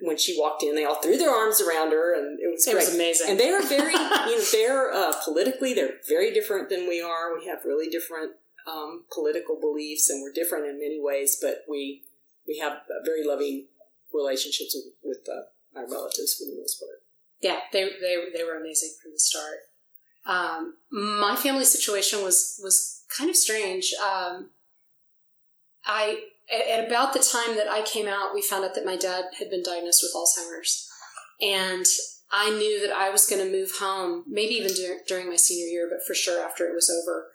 when 0.00 0.16
she 0.16 0.38
walked 0.38 0.62
in, 0.62 0.74
they 0.74 0.84
all 0.84 1.00
threw 1.00 1.16
their 1.16 1.30
arms 1.30 1.60
around 1.60 1.92
her, 1.92 2.14
and 2.14 2.38
it 2.40 2.50
was 2.50 2.66
it 2.66 2.72
great. 2.72 2.86
was 2.86 2.94
amazing. 2.94 3.30
And 3.30 3.40
they 3.40 3.50
are 3.50 3.62
very, 3.62 3.92
you 3.92 3.98
know, 3.98 4.44
they're 4.52 4.92
uh, 4.92 5.12
politically 5.24 5.74
they're 5.74 5.94
very 6.08 6.32
different 6.32 6.68
than 6.68 6.88
we 6.88 7.00
are. 7.00 7.36
We 7.38 7.46
have 7.46 7.64
really 7.64 7.88
different 7.88 8.32
um, 8.66 9.04
political 9.12 9.58
beliefs, 9.60 10.08
and 10.10 10.22
we're 10.22 10.32
different 10.32 10.66
in 10.66 10.78
many 10.78 10.98
ways, 11.00 11.38
but 11.40 11.64
we 11.68 12.02
we 12.46 12.58
have 12.58 12.78
very 13.04 13.26
loving 13.26 13.66
relationships 14.12 14.74
with, 14.74 14.94
with 15.02 15.28
uh, 15.28 15.78
our 15.78 15.90
relatives 15.90 16.34
for 16.34 16.44
the 16.44 16.56
most 16.58 16.80
part. 16.80 17.02
Yeah, 17.40 17.60
they, 17.72 17.84
they 17.84 18.16
they 18.36 18.44
were 18.44 18.58
amazing 18.58 18.94
from 19.02 19.12
the 19.12 19.18
start. 19.18 19.58
Um, 20.26 20.74
my 20.90 21.36
family 21.36 21.64
situation 21.64 22.22
was 22.22 22.60
was 22.62 23.02
kind 23.16 23.30
of 23.30 23.36
strange. 23.36 23.92
Um, 23.94 24.50
I 25.84 26.20
at 26.52 26.86
about 26.86 27.12
the 27.12 27.18
time 27.18 27.56
that 27.56 27.68
I 27.68 27.82
came 27.82 28.06
out, 28.06 28.34
we 28.34 28.42
found 28.42 28.64
out 28.64 28.74
that 28.74 28.86
my 28.86 28.96
dad 28.96 29.24
had 29.38 29.50
been 29.50 29.62
diagnosed 29.62 30.02
with 30.02 30.14
Alzheimer's, 30.14 30.88
and 31.40 31.84
I 32.30 32.50
knew 32.50 32.80
that 32.86 32.94
I 32.94 33.10
was 33.10 33.26
going 33.26 33.44
to 33.44 33.50
move 33.50 33.72
home, 33.80 34.24
maybe 34.26 34.54
even 34.54 34.74
dur- 34.74 35.00
during 35.06 35.28
my 35.28 35.36
senior 35.36 35.66
year, 35.66 35.88
but 35.90 36.06
for 36.06 36.14
sure 36.14 36.42
after 36.44 36.66
it 36.66 36.74
was 36.74 36.90
over, 36.90 37.28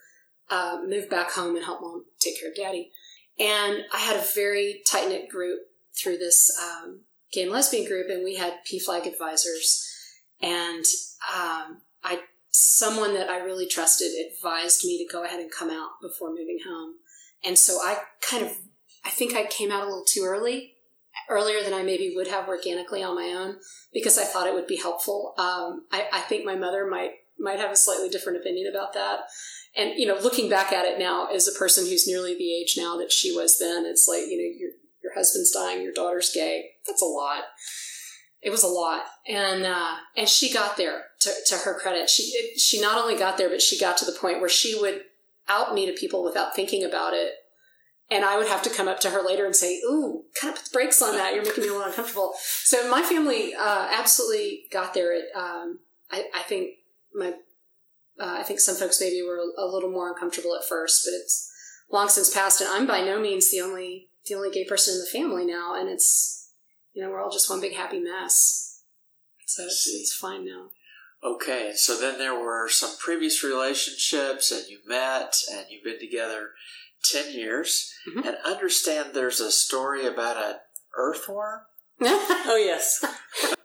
uh, 0.50 0.82
move 0.86 1.10
back 1.10 1.32
home 1.32 1.56
and 1.56 1.66
help 1.66 1.82
mom 1.82 2.06
take 2.20 2.40
care 2.40 2.50
of 2.50 2.56
daddy. 2.56 2.92
And 3.40 3.86
I 3.94 4.00
had 4.00 4.18
a 4.18 4.26
very 4.36 4.82
tight 4.86 5.10
knit 5.10 5.30
group 5.30 5.60
through 5.96 6.18
this 6.18 6.52
um, 6.62 7.02
gay 7.32 7.44
and 7.44 7.52
lesbian 7.52 7.88
group, 7.88 8.08
and 8.10 8.24
we 8.24 8.36
had 8.36 8.60
PFLAG 8.72 9.08
advisors, 9.08 9.88
and 10.42 10.86
um, 11.34 11.82
I 12.04 12.20
someone 12.54 13.16
that 13.16 13.30
I 13.30 13.40
really 13.40 13.68
trusted 13.68 14.12
advised 14.32 14.86
me 14.86 15.04
to 15.04 15.12
go 15.12 15.24
ahead 15.24 15.40
and 15.40 15.52
come 15.52 15.72
out 15.72 15.90
before 16.02 16.30
moving 16.30 16.60
home. 16.66 16.94
And 17.44 17.58
so 17.58 17.80
I 17.82 17.98
kind 18.22 18.46
of, 18.46 18.56
I 19.06 19.10
think 19.10 19.36
I 19.36 19.46
came 19.46 19.72
out 19.72 19.84
a 19.84 19.86
little 19.86 20.06
too 20.06 20.24
early, 20.26 20.76
earlier 21.30 21.64
than 21.64 21.74
I 21.74 21.84
maybe 21.84 22.14
would 22.16 22.28
have 22.28 22.48
organically 22.48 23.04
on 23.04 23.16
my 23.16 23.34
own, 23.36 23.58
because 23.94 24.18
I 24.18 24.24
thought 24.24 24.48
it 24.48 24.54
would 24.54 24.68
be 24.68 24.78
helpful. 24.78 25.34
Um, 25.38 25.86
I, 25.92 26.08
I 26.12 26.22
think 26.22 26.46
my 26.46 26.56
mother 26.56 26.88
might 26.88 27.12
might 27.40 27.60
have 27.60 27.72
a 27.72 27.76
slightly 27.76 28.10
different 28.10 28.40
opinion 28.40 28.72
about 28.74 28.94
that. 28.94 29.22
And 29.76 29.94
you 29.98 30.06
know, 30.06 30.18
looking 30.22 30.50
back 30.50 30.72
at 30.72 30.86
it 30.86 31.00
now, 31.00 31.28
as 31.28 31.48
a 31.48 31.58
person 31.58 31.86
who's 31.86 32.08
nearly 32.08 32.38
the 32.38 32.54
age 32.54 32.76
now 32.78 32.98
that 32.98 33.12
she 33.12 33.36
was 33.36 33.58
then, 33.60 33.86
it's 33.86 34.08
like 34.08 34.22
you 34.28 34.38
know, 34.38 34.58
your 34.58 34.72
your 35.04 35.14
husband's 35.16 35.52
dying, 35.52 35.84
your 35.84 35.94
daughter's 35.94 36.32
gay. 36.34 36.72
That's 36.88 37.02
a 37.02 37.06
lot 37.06 37.44
it 38.44 38.52
was 38.52 38.64
a 38.64 38.68
lot 38.68 39.06
and 39.28 39.66
uh, 39.66 39.96
and 40.16 40.28
she 40.28 40.54
got 40.54 40.78
there 40.78 41.06
to, 41.22 41.32
to 41.48 41.56
her 41.60 41.80
credit 41.80 42.10
she 42.10 42.52
she 42.58 42.82
not 42.82 42.98
only 42.98 43.18
got 43.18 43.38
there 43.38 43.50
but 43.50 43.62
she 43.62 43.80
got 43.80 43.98
to 43.98 44.06
the 44.06 44.18
point 44.20 44.40
where 44.40 44.50
she 44.50 44.80
would 44.80 45.02
out 45.48 45.74
me 45.74 45.86
to 45.86 45.94
people 45.94 46.24
without 46.24 46.56
thinking 46.56 46.84
about 46.84 47.14
it 47.14 47.34
and 48.10 48.24
I 48.24 48.38
would 48.38 48.48
have 48.48 48.62
to 48.64 48.70
come 48.70 48.88
up 48.88 49.00
to 49.02 49.10
her 49.10 49.22
later 49.22 49.46
and 49.46 49.56
say, 49.56 49.80
"Ooh, 49.80 50.26
kind 50.40 50.54
of 50.54 50.60
put 50.60 50.72
the 50.72 50.74
brakes 50.74 51.02
on 51.02 51.16
that. 51.16 51.34
You're 51.34 51.44
making 51.44 51.64
me 51.64 51.70
a 51.70 51.74
little 51.74 51.88
uncomfortable." 51.88 52.34
So 52.64 52.90
my 52.90 53.02
family 53.02 53.54
uh, 53.56 53.90
absolutely 53.92 54.66
got 54.72 54.94
there. 54.94 55.14
At, 55.14 55.36
um, 55.36 55.80
I, 56.12 56.26
I, 56.34 56.42
think 56.44 56.76
my, 57.14 57.30
uh, 58.20 58.38
I 58.40 58.44
think 58.44 58.60
some 58.60 58.76
folks 58.76 59.02
maybe 59.02 59.22
were 59.22 59.40
a 59.58 59.66
little 59.66 59.92
more 59.92 60.10
uncomfortable 60.10 60.56
at 60.56 60.66
first, 60.66 61.06
but 61.06 61.14
it's 61.14 61.52
long 61.92 62.10
since 62.10 62.34
passed, 62.34 62.62
and 62.62 62.70
I'm 62.70 62.86
by 62.86 63.02
no 63.02 63.20
means 63.20 63.52
the 63.52 63.62
only 63.62 64.10
the 64.28 64.36
only 64.36 64.52
gay 64.52 64.66
person 64.66 64.94
in 64.94 65.00
the 65.00 65.06
family 65.06 65.46
now, 65.46 65.76
and 65.76 65.90
it's 65.90 66.44
you 66.94 67.04
know, 67.04 67.10
we're 67.10 67.22
all 67.22 67.32
just 67.32 67.50
one 67.50 67.62
big 67.62 67.74
happy 67.74 68.00
mess. 68.00 68.82
So 69.46 69.64
it's, 69.64 69.88
it's 69.88 70.16
fine 70.16 70.46
now. 70.46 70.70
Okay, 71.24 71.72
so 71.76 72.00
then 72.00 72.18
there 72.18 72.38
were 72.38 72.68
some 72.70 72.92
previous 73.00 73.44
relationships, 73.44 74.52
and 74.52 74.68
you 74.68 74.80
met, 74.86 75.36
and 75.52 75.66
you've 75.70 75.84
been 75.84 76.00
together 76.00 76.50
10 77.04 77.34
years. 77.34 77.94
Mm-hmm. 78.10 78.28
And 78.28 78.38
understand 78.46 79.10
there's 79.14 79.40
a 79.40 79.52
story 79.52 80.06
about 80.06 80.38
an 80.38 80.56
earthworm? 80.96 81.62
oh, 82.02 82.62
yes. 82.64 83.04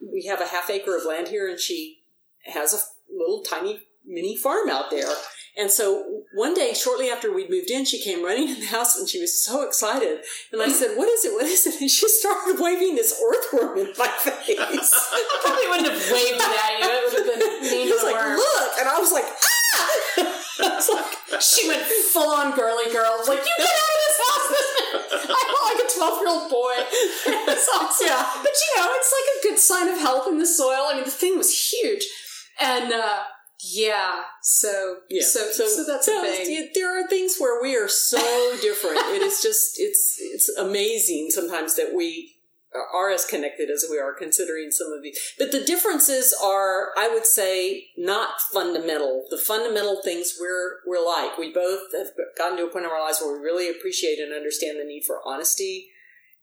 we 0.00 0.26
have 0.26 0.40
a 0.40 0.46
half 0.46 0.70
acre 0.70 0.96
of 0.96 1.04
land 1.04 1.28
here, 1.28 1.48
and 1.48 1.58
she 1.58 2.02
has 2.44 2.74
a 2.74 2.78
little 3.12 3.42
tiny 3.42 3.82
mini 4.06 4.36
farm 4.36 4.68
out 4.68 4.90
there. 4.90 5.12
And 5.58 5.72
so 5.72 6.22
one 6.34 6.54
day, 6.54 6.72
shortly 6.72 7.10
after 7.10 7.34
we'd 7.34 7.50
moved 7.50 7.68
in, 7.68 7.84
she 7.84 8.00
came 8.00 8.24
running 8.24 8.48
in 8.48 8.60
the 8.60 8.66
house 8.66 8.96
and 8.96 9.08
she 9.08 9.20
was 9.20 9.44
so 9.44 9.66
excited. 9.66 10.20
And 10.52 10.62
I 10.62 10.68
said, 10.68 10.96
What 10.96 11.08
is 11.08 11.24
it? 11.24 11.32
What 11.32 11.46
is 11.46 11.66
it? 11.66 11.80
And 11.80 11.90
she 11.90 12.08
started 12.08 12.60
waving 12.60 12.94
this 12.94 13.20
earthworm 13.20 13.76
in 13.76 13.92
my 13.98 14.06
face. 14.06 14.46
I 15.12 15.38
probably 15.42 15.66
wouldn't 15.68 15.90
have 15.90 16.12
waved 16.12 16.38
it 16.38 16.42
at 16.42 16.78
you. 16.78 16.86
It 16.86 17.12
would 17.12 17.26
have 17.26 17.40
been 17.40 17.70
mean 17.70 17.88
to 17.88 18.06
like, 18.06 18.14
worm. 18.14 18.36
Look! 18.36 18.72
And 18.78 18.88
I 18.88 19.00
was 19.00 19.10
like, 19.10 19.24
Ah! 19.26 19.98
was 20.76 20.88
like, 20.92 20.97
she 21.40 21.68
went 21.68 21.82
full 21.82 22.30
on 22.30 22.54
girly 22.54 22.90
girl. 22.92 23.18
Like, 23.26 23.40
you 23.40 23.54
get 23.58 23.68
out 23.68 23.94
of 23.94 24.00
this 24.06 24.18
house 24.18 24.48
this 24.48 24.68
I 25.30 25.42
felt 25.48 25.64
like 25.70 25.82
a 25.84 25.94
12 25.94 26.20
year 26.20 26.28
old 26.28 26.50
boy. 26.50 26.76
It's 27.48 27.68
awesome. 27.74 28.06
Yeah. 28.06 28.30
But 28.42 28.52
you 28.52 28.80
know, 28.80 28.88
it's 28.94 29.12
like 29.12 29.28
a 29.34 29.48
good 29.48 29.58
sign 29.58 29.88
of 29.88 29.98
health 29.98 30.28
in 30.28 30.38
the 30.38 30.46
soil. 30.46 30.86
I 30.88 30.94
mean, 30.94 31.04
the 31.04 31.10
thing 31.10 31.36
was 31.36 31.72
huge. 31.72 32.04
And, 32.60 32.92
uh, 32.92 33.20
yeah. 33.60 34.22
So 34.42 34.98
yeah. 35.10 35.22
So 35.24 35.50
so, 35.50 35.66
so 35.66 35.84
that's 35.84 36.06
so, 36.06 36.22
thing. 36.22 36.70
There 36.74 36.98
are 36.98 37.08
things 37.08 37.38
where 37.38 37.60
we 37.60 37.76
are 37.76 37.88
so 37.88 38.18
different. 38.62 38.98
it 38.98 39.22
is 39.22 39.42
just 39.42 39.78
it's 39.78 40.16
it's 40.20 40.48
amazing 40.56 41.30
sometimes 41.30 41.74
that 41.76 41.92
we 41.94 42.34
are 42.74 43.10
as 43.10 43.24
connected 43.24 43.70
as 43.70 43.86
we 43.90 43.98
are 43.98 44.14
considering 44.14 44.70
some 44.70 44.92
of 44.92 45.02
these. 45.02 45.18
But 45.38 45.52
the 45.52 45.64
differences 45.64 46.34
are, 46.42 46.90
I 46.96 47.08
would 47.08 47.26
say, 47.26 47.86
not 47.96 48.40
fundamental. 48.52 49.24
The 49.30 49.38
fundamental 49.38 50.02
things 50.02 50.34
we're 50.40 50.78
we're 50.86 51.04
like. 51.04 51.38
We 51.38 51.52
both 51.52 51.92
have 51.96 52.08
gotten 52.36 52.58
to 52.58 52.66
a 52.66 52.70
point 52.70 52.84
in 52.84 52.90
our 52.90 53.00
lives 53.00 53.20
where 53.20 53.38
we 53.38 53.44
really 53.44 53.70
appreciate 53.70 54.18
and 54.18 54.34
understand 54.34 54.78
the 54.78 54.84
need 54.84 55.04
for 55.06 55.20
honesty 55.24 55.88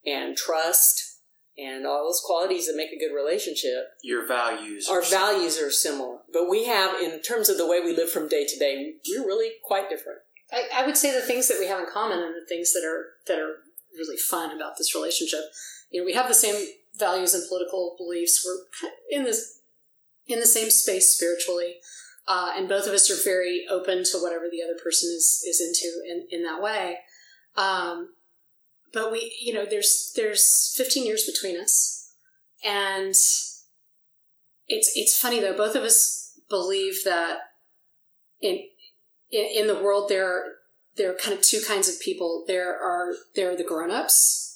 and 0.05 0.35
trust 0.35 1.15
and 1.57 1.85
all 1.85 2.05
those 2.05 2.21
qualities 2.25 2.67
that 2.67 2.75
make 2.75 2.91
a 2.91 2.99
good 2.99 3.15
relationship. 3.15 3.93
Your 4.03 4.27
values. 4.27 4.89
Our 4.89 5.01
values 5.01 5.57
are 5.59 5.71
similar, 5.71 6.19
but 6.33 6.49
we 6.49 6.65
have, 6.65 6.99
in 6.99 7.21
terms 7.21 7.49
of 7.49 7.57
the 7.57 7.67
way 7.67 7.79
we 7.79 7.95
live 7.95 8.09
from 8.09 8.27
day 8.27 8.45
to 8.45 8.59
day, 8.59 8.95
we're 9.07 9.25
really 9.25 9.51
quite 9.63 9.89
different. 9.89 10.19
I, 10.51 10.81
I 10.81 10.85
would 10.85 10.97
say 10.97 11.13
the 11.13 11.25
things 11.25 11.47
that 11.47 11.59
we 11.59 11.67
have 11.67 11.79
in 11.79 11.85
common 11.91 12.19
and 12.19 12.35
the 12.35 12.45
things 12.47 12.73
that 12.73 12.83
are 12.85 13.05
that 13.27 13.39
are 13.39 13.55
really 13.95 14.17
fun 14.17 14.55
about 14.55 14.77
this 14.77 14.93
relationship. 14.93 15.41
You 15.95 16.01
know, 16.01 16.05
we 16.05 16.13
have 16.13 16.27
the 16.27 16.33
same 16.33 16.67
values 16.99 17.33
and 17.33 17.47
political 17.47 17.95
beliefs. 17.97 18.45
We're 18.45 18.89
in 19.09 19.23
this 19.23 19.61
in 20.27 20.41
the 20.41 20.45
same 20.45 20.69
space 20.69 21.15
spiritually, 21.15 21.75
uh, 22.27 22.51
and 22.53 22.67
both 22.67 22.85
of 22.85 22.91
us 22.91 23.09
are 23.09 23.23
very 23.23 23.65
open 23.71 24.03
to 24.11 24.17
whatever 24.17 24.47
the 24.51 24.61
other 24.61 24.77
person 24.83 25.09
is 25.15 25.41
is 25.47 25.61
into 25.61 26.03
in 26.05 26.27
in 26.29 26.43
that 26.43 26.61
way. 26.61 26.97
Um, 27.55 28.15
but 28.91 29.09
we, 29.09 29.37
you 29.41 29.53
know, 29.53 29.65
there's 29.65 30.11
there's 30.17 30.73
15 30.75 31.05
years 31.05 31.23
between 31.25 31.57
us, 31.57 32.13
and 32.61 33.11
it's 33.11 33.71
it's 34.67 35.17
funny 35.17 35.39
though. 35.39 35.55
Both 35.55 35.77
of 35.77 35.83
us 35.83 36.37
believe 36.49 37.05
that 37.05 37.37
in 38.41 38.59
in, 39.31 39.45
in 39.61 39.67
the 39.67 39.81
world 39.81 40.09
there 40.09 40.27
are, 40.27 40.43
there 40.97 41.09
are 41.09 41.15
kind 41.15 41.37
of 41.37 41.41
two 41.41 41.61
kinds 41.65 41.87
of 41.87 42.01
people. 42.01 42.43
There 42.49 42.77
are 42.77 43.13
there 43.33 43.49
are 43.49 43.55
the 43.55 43.63
grown 43.63 43.91
ups 43.91 44.54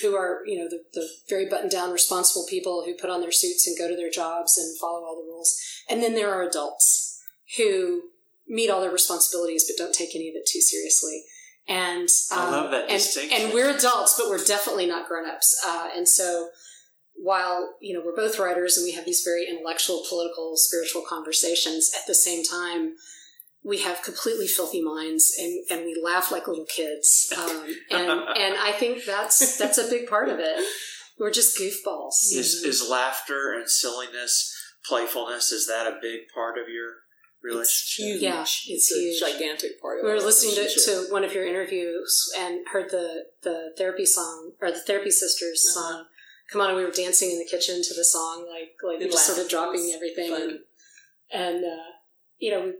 who 0.00 0.14
are 0.14 0.40
you 0.46 0.58
know 0.58 0.68
the, 0.68 0.82
the 0.94 1.08
very 1.28 1.48
buttoned 1.48 1.70
down 1.70 1.90
responsible 1.90 2.46
people 2.48 2.84
who 2.84 2.94
put 2.94 3.10
on 3.10 3.20
their 3.20 3.32
suits 3.32 3.66
and 3.66 3.76
go 3.78 3.88
to 3.88 3.96
their 3.96 4.10
jobs 4.10 4.56
and 4.56 4.78
follow 4.78 5.04
all 5.04 5.16
the 5.16 5.30
rules. 5.30 5.58
And 5.88 6.02
then 6.02 6.14
there 6.14 6.32
are 6.32 6.42
adults 6.42 7.20
who 7.56 8.02
meet 8.46 8.70
all 8.70 8.80
their 8.80 8.90
responsibilities 8.90 9.64
but 9.68 9.82
don't 9.82 9.94
take 9.94 10.14
any 10.14 10.28
of 10.28 10.34
it 10.34 10.46
too 10.46 10.60
seriously. 10.60 11.22
And 11.66 12.08
um, 12.32 12.38
I 12.38 12.50
love 12.50 12.70
that 12.70 12.88
and, 12.88 12.98
distinction. 12.98 13.42
and 13.42 13.54
we're 13.54 13.76
adults 13.76 14.14
but 14.18 14.30
we're 14.30 14.44
definitely 14.44 14.86
not 14.86 15.08
grown-ups. 15.08 15.62
Uh, 15.66 15.90
and 15.94 16.08
so 16.08 16.48
while 17.14 17.74
you 17.80 17.92
know 17.92 18.02
we're 18.04 18.16
both 18.16 18.38
writers 18.38 18.76
and 18.76 18.84
we 18.84 18.92
have 18.92 19.04
these 19.04 19.22
very 19.24 19.46
intellectual 19.48 20.04
political 20.08 20.56
spiritual 20.56 21.02
conversations 21.06 21.90
at 21.98 22.06
the 22.06 22.14
same 22.14 22.44
time 22.44 22.94
we 23.64 23.80
have 23.82 24.02
completely 24.02 24.46
filthy 24.46 24.82
minds 24.82 25.34
and, 25.38 25.64
and 25.70 25.84
we 25.84 26.00
laugh 26.02 26.30
like 26.32 26.46
little 26.48 26.64
kids. 26.66 27.32
Um, 27.36 27.66
and, 27.90 28.08
and 28.10 28.54
I 28.58 28.72
think 28.72 29.04
that's, 29.04 29.58
that's 29.58 29.78
a 29.78 29.88
big 29.88 30.08
part 30.08 30.28
of 30.28 30.38
it. 30.38 30.64
We're 31.18 31.32
just 31.32 31.58
goofballs. 31.58 32.14
Is, 32.32 32.62
is 32.64 32.88
laughter 32.88 33.52
and 33.52 33.68
silliness, 33.68 34.54
playfulness, 34.86 35.50
is 35.52 35.66
that 35.66 35.86
a 35.86 35.98
big 36.00 36.20
part 36.32 36.56
of 36.58 36.68
your 36.68 36.92
relationship? 37.42 37.64
It's 38.06 38.20
huge. 38.20 38.22
Yeah, 38.22 38.40
it's, 38.42 38.64
it's 38.68 38.88
huge. 38.88 39.22
a 39.22 39.32
gigantic 39.32 39.80
part 39.82 39.98
of 39.98 40.04
We 40.04 40.10
were 40.12 40.20
listening 40.20 40.54
to, 40.54 40.80
to 41.06 41.12
one 41.12 41.24
of 41.24 41.34
your 41.34 41.44
interviews 41.46 42.32
and 42.38 42.60
heard 42.72 42.90
the, 42.90 43.24
the 43.42 43.72
therapy 43.76 44.06
song 44.06 44.52
or 44.62 44.70
the 44.70 44.78
therapy 44.80 45.10
sisters 45.10 45.66
Uh-huh. 45.76 45.90
song 45.92 46.04
come 46.52 46.60
on 46.62 46.68
and 46.68 46.78
we 46.78 46.84
were 46.84 46.90
dancing 46.90 47.30
in 47.30 47.38
the 47.38 47.44
kitchen 47.44 47.82
to 47.82 47.94
the 47.94 48.04
song 48.04 48.46
like 48.50 48.70
like 48.82 49.02
And 49.02 49.10
just 49.10 49.26
sort 49.26 49.38
of 49.38 49.50
dropping 49.50 49.92
everything 49.94 50.30
fun. 50.30 50.42
and, 50.42 50.60
and 51.56 51.64
uh, 51.64 51.90
you 52.38 52.50
know 52.50 52.62
we 52.64 52.72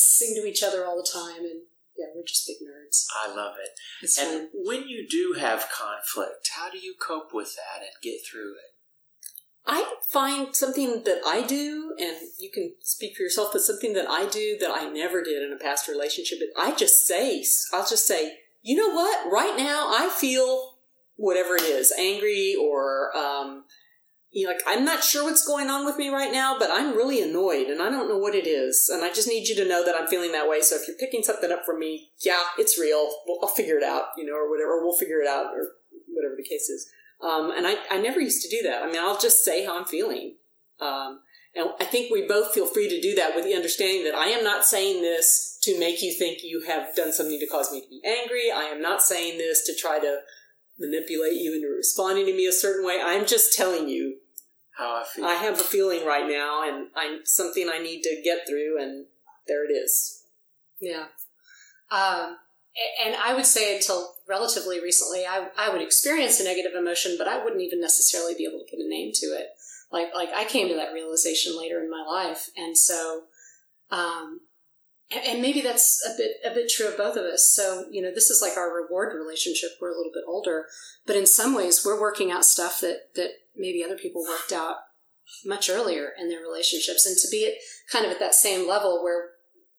sing 0.00 0.34
to 0.40 0.48
each 0.48 0.62
other 0.62 0.84
all 0.84 0.96
the 0.96 1.08
time 1.12 1.44
and 1.44 1.62
yeah 1.96 2.06
we're 2.14 2.24
just 2.24 2.46
big 2.46 2.56
nerds 2.66 3.04
I 3.24 3.34
love 3.34 3.54
it. 3.62 3.70
it's 4.02 4.18
And 4.18 4.48
fun 4.48 4.48
when 4.52 4.88
you 4.88 5.06
do 5.08 5.38
have 5.38 5.68
conflict, 5.70 6.50
how 6.56 6.70
do 6.70 6.78
you 6.78 6.94
cope 7.00 7.34
with 7.34 7.56
that 7.56 7.82
and 7.82 7.90
get 8.02 8.20
through 8.28 8.52
it? 8.52 8.70
I 9.66 9.94
find 10.10 10.56
something 10.56 11.04
that 11.04 11.20
I 11.24 11.42
do, 11.46 11.94
and 11.98 12.16
you 12.38 12.50
can 12.50 12.72
speak 12.80 13.14
for 13.14 13.22
yourself, 13.22 13.50
but 13.52 13.60
something 13.60 13.92
that 13.92 14.08
I 14.08 14.26
do 14.26 14.56
that 14.58 14.70
I 14.70 14.88
never 14.88 15.22
did 15.22 15.42
in 15.42 15.52
a 15.52 15.62
past 15.62 15.86
relationship. 15.86 16.38
I 16.58 16.74
just 16.74 17.06
say, 17.06 17.44
I'll 17.72 17.86
just 17.86 18.06
say, 18.06 18.38
you 18.62 18.74
know 18.74 18.92
what? 18.94 19.30
Right 19.30 19.54
now, 19.56 19.88
I 19.90 20.08
feel 20.08 20.76
whatever 21.16 21.56
it 21.56 21.62
is, 21.62 21.92
angry 21.92 22.56
or, 22.58 23.14
um, 23.16 23.64
you 24.32 24.46
like 24.46 24.60
I'm 24.66 24.84
not 24.84 25.02
sure 25.02 25.24
what's 25.24 25.46
going 25.46 25.70
on 25.70 25.84
with 25.84 25.96
me 25.96 26.08
right 26.08 26.32
now, 26.32 26.56
but 26.58 26.70
I'm 26.70 26.96
really 26.96 27.22
annoyed, 27.22 27.66
and 27.66 27.82
I 27.82 27.90
don't 27.90 28.08
know 28.08 28.18
what 28.18 28.34
it 28.34 28.46
is, 28.46 28.90
and 28.92 29.04
I 29.04 29.12
just 29.12 29.28
need 29.28 29.48
you 29.48 29.56
to 29.56 29.68
know 29.68 29.84
that 29.84 29.94
I'm 29.96 30.06
feeling 30.06 30.32
that 30.32 30.48
way. 30.48 30.60
So 30.60 30.76
if 30.76 30.86
you're 30.86 30.96
picking 30.96 31.22
something 31.22 31.50
up 31.50 31.64
from 31.64 31.78
me, 31.78 32.10
yeah, 32.24 32.42
it's 32.58 32.78
real. 32.78 33.10
Well, 33.26 33.38
I'll 33.42 33.48
figure 33.48 33.76
it 33.76 33.84
out, 33.84 34.04
you 34.16 34.24
know, 34.24 34.34
or 34.34 34.48
whatever. 34.48 34.80
We'll 34.80 34.96
figure 34.96 35.20
it 35.20 35.28
out, 35.28 35.46
or 35.46 35.72
whatever 36.08 36.34
the 36.36 36.48
case 36.48 36.68
is. 36.68 36.88
Um, 37.22 37.50
and 37.50 37.66
I, 37.66 37.76
I 37.90 38.00
never 38.00 38.20
used 38.20 38.42
to 38.42 38.56
do 38.56 38.68
that. 38.68 38.82
I 38.82 38.86
mean, 38.86 39.00
I'll 39.00 39.18
just 39.18 39.44
say 39.44 39.64
how 39.64 39.78
I'm 39.78 39.84
feeling. 39.84 40.36
Um, 40.80 41.20
and 41.54 41.70
I 41.80 41.84
think 41.84 42.10
we 42.10 42.26
both 42.26 42.54
feel 42.54 42.66
free 42.66 42.88
to 42.88 43.00
do 43.00 43.14
that 43.16 43.34
with 43.34 43.44
the 43.44 43.54
understanding 43.54 44.04
that 44.04 44.14
I 44.14 44.28
am 44.28 44.44
not 44.44 44.64
saying 44.64 45.02
this 45.02 45.58
to 45.62 45.78
make 45.78 46.00
you 46.00 46.14
think 46.16 46.38
you 46.42 46.62
have 46.66 46.94
done 46.94 47.12
something 47.12 47.38
to 47.38 47.46
cause 47.46 47.72
me 47.72 47.80
to 47.80 47.88
be 47.88 48.00
angry. 48.06 48.50
I 48.50 48.62
am 48.64 48.80
not 48.80 49.02
saying 49.02 49.38
this 49.38 49.64
to 49.66 49.74
try 49.76 49.98
to 49.98 50.20
manipulate 50.80 51.34
you 51.34 51.54
into 51.54 51.68
responding 51.68 52.26
to 52.26 52.34
me 52.34 52.46
a 52.46 52.52
certain 52.52 52.84
way. 52.84 52.98
I'm 53.02 53.26
just 53.26 53.56
telling 53.56 53.88
you 53.88 54.16
How 54.76 55.02
I 55.02 55.04
feel? 55.04 55.24
I 55.26 55.34
have 55.34 55.60
a 55.60 55.62
feeling 55.62 56.06
right 56.06 56.28
now 56.28 56.66
and 56.66 56.88
I'm 56.96 57.20
something 57.24 57.68
I 57.68 57.78
need 57.78 58.02
to 58.02 58.20
get 58.24 58.48
through 58.48 58.82
and 58.82 59.06
there 59.46 59.64
it 59.64 59.72
is. 59.72 60.24
Yeah. 60.80 61.06
Um, 61.90 62.38
and 63.04 63.14
I 63.16 63.34
would 63.34 63.46
say 63.46 63.76
until 63.76 64.14
relatively 64.28 64.80
recently, 64.80 65.26
I, 65.26 65.48
I 65.58 65.70
would 65.70 65.82
experience 65.82 66.40
a 66.40 66.44
negative 66.44 66.72
emotion, 66.74 67.16
but 67.18 67.28
I 67.28 67.42
wouldn't 67.42 67.62
even 67.62 67.80
necessarily 67.80 68.34
be 68.34 68.44
able 68.44 68.60
to 68.60 68.70
put 68.70 68.84
a 68.84 68.88
name 68.88 69.12
to 69.16 69.26
it. 69.26 69.48
Like, 69.92 70.14
like 70.14 70.30
I 70.34 70.44
came 70.44 70.68
to 70.68 70.76
that 70.76 70.92
realization 70.92 71.58
later 71.58 71.82
in 71.82 71.90
my 71.90 72.04
life. 72.06 72.48
And 72.56 72.78
so, 72.78 73.24
um, 73.90 74.40
and, 75.10 75.42
maybe 75.42 75.60
that's 75.60 76.00
a 76.06 76.16
bit, 76.16 76.36
a 76.44 76.54
bit 76.54 76.70
true 76.70 76.88
of 76.88 76.96
both 76.96 77.16
of 77.16 77.24
us. 77.24 77.52
So, 77.54 77.86
you 77.90 78.00
know, 78.00 78.12
this 78.14 78.30
is 78.30 78.40
like 78.40 78.56
our 78.56 78.74
reward 78.74 79.14
relationship. 79.14 79.70
We're 79.80 79.90
a 79.90 79.96
little 79.96 80.12
bit 80.12 80.24
older, 80.26 80.66
but 81.06 81.16
in 81.16 81.26
some 81.26 81.54
ways 81.54 81.82
we're 81.84 82.00
working 82.00 82.30
out 82.30 82.44
stuff 82.44 82.80
that, 82.80 83.14
that 83.16 83.30
maybe 83.56 83.84
other 83.84 83.96
people 83.96 84.22
worked 84.22 84.52
out 84.52 84.76
much 85.44 85.68
earlier 85.68 86.10
in 86.18 86.28
their 86.28 86.40
relationships. 86.40 87.06
And 87.06 87.16
to 87.18 87.28
be 87.30 87.46
at 87.46 87.54
kind 87.92 88.04
of 88.04 88.12
at 88.12 88.20
that 88.20 88.34
same 88.34 88.68
level 88.68 89.02
where 89.02 89.30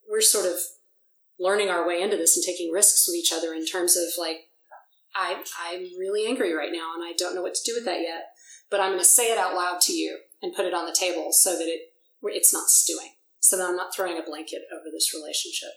we're 0.09 0.21
sort 0.21 0.45
of 0.45 0.55
learning 1.39 1.69
our 1.69 1.87
way 1.87 2.01
into 2.01 2.17
this 2.17 2.37
and 2.37 2.45
taking 2.45 2.71
risks 2.71 3.07
with 3.07 3.15
each 3.15 3.33
other 3.33 3.53
in 3.53 3.65
terms 3.65 3.97
of 3.97 4.03
like 4.19 4.49
I 5.15 5.43
I'm 5.59 5.81
really 5.97 6.27
angry 6.27 6.53
right 6.53 6.71
now 6.71 6.93
and 6.95 7.03
I 7.03 7.13
don't 7.17 7.35
know 7.35 7.41
what 7.41 7.55
to 7.55 7.63
do 7.65 7.73
with 7.75 7.85
that 7.85 8.01
yet, 8.01 8.27
but 8.69 8.79
I'm 8.79 8.91
going 8.91 8.99
to 8.99 9.05
say 9.05 9.31
it 9.31 9.37
out 9.37 9.55
loud 9.55 9.81
to 9.81 9.93
you 9.93 10.19
and 10.41 10.53
put 10.53 10.65
it 10.65 10.73
on 10.73 10.85
the 10.85 10.95
table 10.97 11.29
so 11.31 11.57
that 11.57 11.67
it 11.67 11.81
it's 12.23 12.53
not 12.53 12.69
stewing, 12.69 13.13
so 13.41 13.57
that 13.57 13.67
I'm 13.67 13.75
not 13.75 13.93
throwing 13.93 14.17
a 14.17 14.23
blanket 14.23 14.61
over 14.71 14.85
this 14.91 15.13
relationship. 15.13 15.71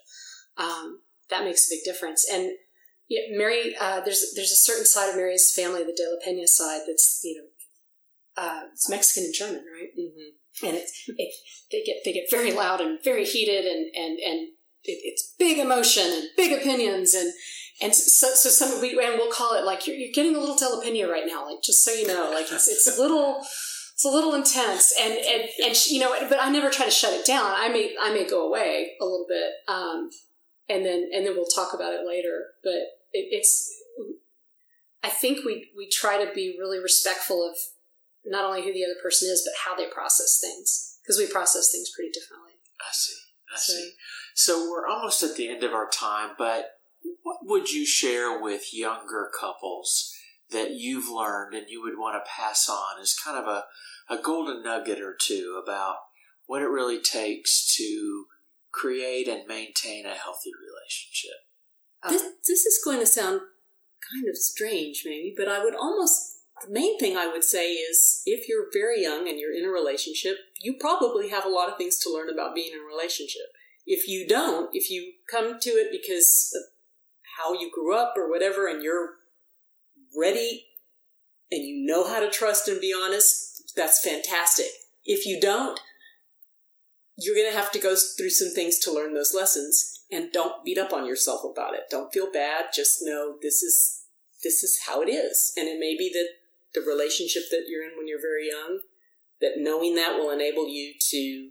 Um, 0.56 1.00
that 1.30 1.44
makes 1.44 1.66
a 1.66 1.74
big 1.74 1.84
difference. 1.84 2.24
And 2.30 2.52
yeah, 3.08 3.22
Mary, 3.36 3.74
uh, 3.80 4.00
there's 4.00 4.32
there's 4.36 4.52
a 4.52 4.56
certain 4.56 4.86
side 4.86 5.10
of 5.10 5.16
Mary's 5.16 5.52
family, 5.54 5.82
the 5.82 5.92
De 5.96 6.04
La 6.04 6.24
Pena 6.24 6.46
side, 6.46 6.82
that's 6.86 7.20
you 7.24 7.36
know 7.36 8.42
uh, 8.42 8.62
it's 8.72 8.88
Mexican 8.88 9.24
and 9.24 9.34
German, 9.34 9.64
right? 9.72 9.90
Mm-hmm. 9.98 10.66
and 10.66 10.76
it's 10.76 11.04
it, 11.08 11.34
they 11.72 11.82
get 11.84 11.96
they 12.04 12.12
get 12.12 12.30
very 12.30 12.52
loud 12.52 12.80
and 12.80 13.02
very 13.02 13.24
heated 13.24 13.64
and 13.64 13.86
and 13.94 14.18
and 14.20 14.48
it, 14.84 15.00
it's 15.02 15.34
big 15.38 15.58
emotion 15.58 16.04
and 16.06 16.28
big 16.36 16.52
opinions 16.52 17.14
and 17.14 17.32
and 17.82 17.94
so 17.94 18.28
so 18.28 18.48
some 18.48 18.80
we 18.80 18.90
and 18.90 19.18
we'll 19.18 19.32
call 19.32 19.54
it 19.54 19.64
like 19.64 19.86
you're, 19.86 19.96
you're 19.96 20.12
getting 20.14 20.36
a 20.36 20.38
little 20.38 20.56
De 20.56 20.68
La 20.68 20.80
Pena 20.80 21.08
right 21.08 21.26
now 21.26 21.46
like 21.48 21.62
just 21.62 21.84
so 21.84 21.92
you 21.92 22.06
know 22.06 22.30
like 22.32 22.50
it's 22.52 22.68
it's 22.68 22.86
a 22.86 23.00
little 23.00 23.44
it's 23.94 24.04
a 24.04 24.08
little 24.10 24.34
intense 24.34 24.92
and 25.00 25.12
and 25.14 25.48
and 25.64 25.86
you 25.86 26.00
know 26.00 26.14
but 26.28 26.38
I 26.40 26.50
never 26.50 26.70
try 26.70 26.84
to 26.84 26.90
shut 26.90 27.12
it 27.12 27.24
down 27.24 27.52
I 27.54 27.68
may 27.68 27.94
I 28.00 28.12
may 28.12 28.28
go 28.28 28.46
away 28.46 28.92
a 29.00 29.04
little 29.04 29.26
bit 29.28 29.52
um 29.68 30.10
and 30.68 30.84
then 30.84 31.10
and 31.14 31.24
then 31.24 31.34
we'll 31.34 31.46
talk 31.46 31.72
about 31.74 31.94
it 31.94 32.06
later 32.06 32.46
but 32.62 32.72
it, 33.12 33.28
it's 33.30 33.70
I 35.04 35.10
think 35.10 35.44
we 35.44 35.70
we 35.76 35.88
try 35.88 36.24
to 36.24 36.32
be 36.32 36.56
really 36.58 36.78
respectful 36.78 37.46
of 37.48 37.56
not 38.24 38.44
only 38.46 38.64
who 38.64 38.72
the 38.72 38.84
other 38.84 38.98
person 39.02 39.28
is, 39.30 39.46
but 39.46 39.52
how 39.68 39.76
they 39.76 39.86
process 39.92 40.40
things, 40.40 40.98
because 41.02 41.18
we 41.18 41.26
process 41.26 41.70
things 41.70 41.90
pretty 41.94 42.10
differently. 42.10 42.52
I 42.80 42.90
see. 42.90 43.12
I 43.54 43.58
So- 43.58 43.72
see. 43.74 43.92
So 44.34 44.70
we're 44.70 44.86
almost 44.86 45.22
at 45.22 45.36
the 45.36 45.48
end 45.50 45.62
of 45.62 45.74
our 45.74 45.90
time, 45.90 46.34
but 46.38 46.78
what 47.22 47.36
would 47.42 47.70
you 47.70 47.84
share 47.84 48.40
with 48.40 48.72
younger 48.72 49.30
couples 49.38 50.10
that 50.54 50.70
you've 50.70 51.10
learned 51.10 51.54
and 51.54 51.66
you 51.68 51.82
would 51.82 51.98
want 51.98 52.16
to 52.16 52.30
pass 52.30 52.68
on 52.68 53.00
as 53.00 53.14
kind 53.14 53.36
of 53.36 53.46
a, 53.46 53.64
a 54.08 54.22
golden 54.22 54.62
nugget 54.62 55.00
or 55.00 55.14
two 55.20 55.60
about 55.62 55.96
what 56.46 56.62
it 56.62 56.68
really 56.68 57.00
takes 57.00 57.74
to 57.76 58.24
create 58.72 59.28
and 59.28 59.46
maintain 59.46 60.06
a 60.06 60.14
healthy 60.14 60.50
relationship? 60.58 61.36
This, 62.08 62.22
Um, 62.22 62.32
this 62.48 62.64
is 62.64 62.80
going 62.84 63.00
to 63.00 63.06
sound 63.06 63.40
kind 64.12 64.28
of 64.28 64.36
strange, 64.36 65.02
maybe, 65.04 65.34
but 65.36 65.48
I 65.48 65.62
would 65.62 65.74
almost, 65.74 66.20
the 66.64 66.72
main 66.72 66.98
thing 66.98 67.16
I 67.16 67.26
would 67.26 67.44
say 67.44 67.72
is 67.72 68.22
if 68.26 68.48
you're 68.48 68.66
very 68.72 69.02
young 69.02 69.28
and 69.28 69.38
you're 69.38 69.54
in 69.54 69.64
a 69.64 69.72
relationship, 69.72 70.36
you 70.60 70.76
probably 70.78 71.30
have 71.30 71.44
a 71.44 71.50
lot 71.50 71.70
of 71.70 71.76
things 71.78 71.98
to 72.00 72.12
learn 72.12 72.28
about 72.28 72.54
being 72.54 72.72
in 72.72 72.80
a 72.80 72.86
relationship. 72.86 73.48
If 73.86 74.08
you 74.08 74.26
don't, 74.26 74.70
if 74.72 74.90
you 74.90 75.12
come 75.30 75.58
to 75.60 75.70
it 75.70 75.88
because 75.90 76.50
of 76.54 76.62
how 77.38 77.52
you 77.52 77.70
grew 77.72 77.96
up 77.96 78.14
or 78.16 78.30
whatever, 78.30 78.66
and 78.66 78.82
you're 78.82 79.14
ready 80.18 80.66
and 81.50 81.62
you 81.62 81.86
know 81.86 82.06
how 82.06 82.20
to 82.20 82.30
trust 82.30 82.68
and 82.68 82.80
be 82.80 82.94
honest, 82.94 83.72
that's 83.76 84.04
fantastic. 84.04 84.66
If 85.04 85.26
you 85.26 85.40
don't, 85.40 85.78
you're 87.16 87.36
going 87.36 87.50
to 87.50 87.56
have 87.56 87.70
to 87.72 87.78
go 87.78 87.94
through 87.94 88.30
some 88.30 88.52
things 88.54 88.78
to 88.80 88.92
learn 88.92 89.14
those 89.14 89.34
lessons 89.34 90.00
and 90.10 90.32
don't 90.32 90.64
beat 90.64 90.78
up 90.78 90.92
on 90.92 91.06
yourself 91.06 91.42
about 91.44 91.74
it. 91.74 91.82
Don't 91.90 92.12
feel 92.12 92.30
bad. 92.32 92.66
Just 92.74 92.98
know 93.02 93.36
this 93.40 93.62
is 93.62 94.04
this 94.42 94.62
is 94.62 94.80
how 94.86 95.00
it 95.00 95.08
is. 95.08 95.52
And 95.56 95.68
it 95.68 95.78
may 95.78 95.96
be 95.96 96.10
that 96.12 96.28
the 96.74 96.86
relationship 96.86 97.44
that 97.50 97.64
you're 97.68 97.84
in 97.84 97.96
when 97.96 98.08
you're 98.08 98.20
very 98.20 98.48
young, 98.48 98.80
that 99.40 99.54
knowing 99.56 99.94
that 99.94 100.16
will 100.16 100.30
enable 100.30 100.68
you 100.68 100.94
to 101.10 101.50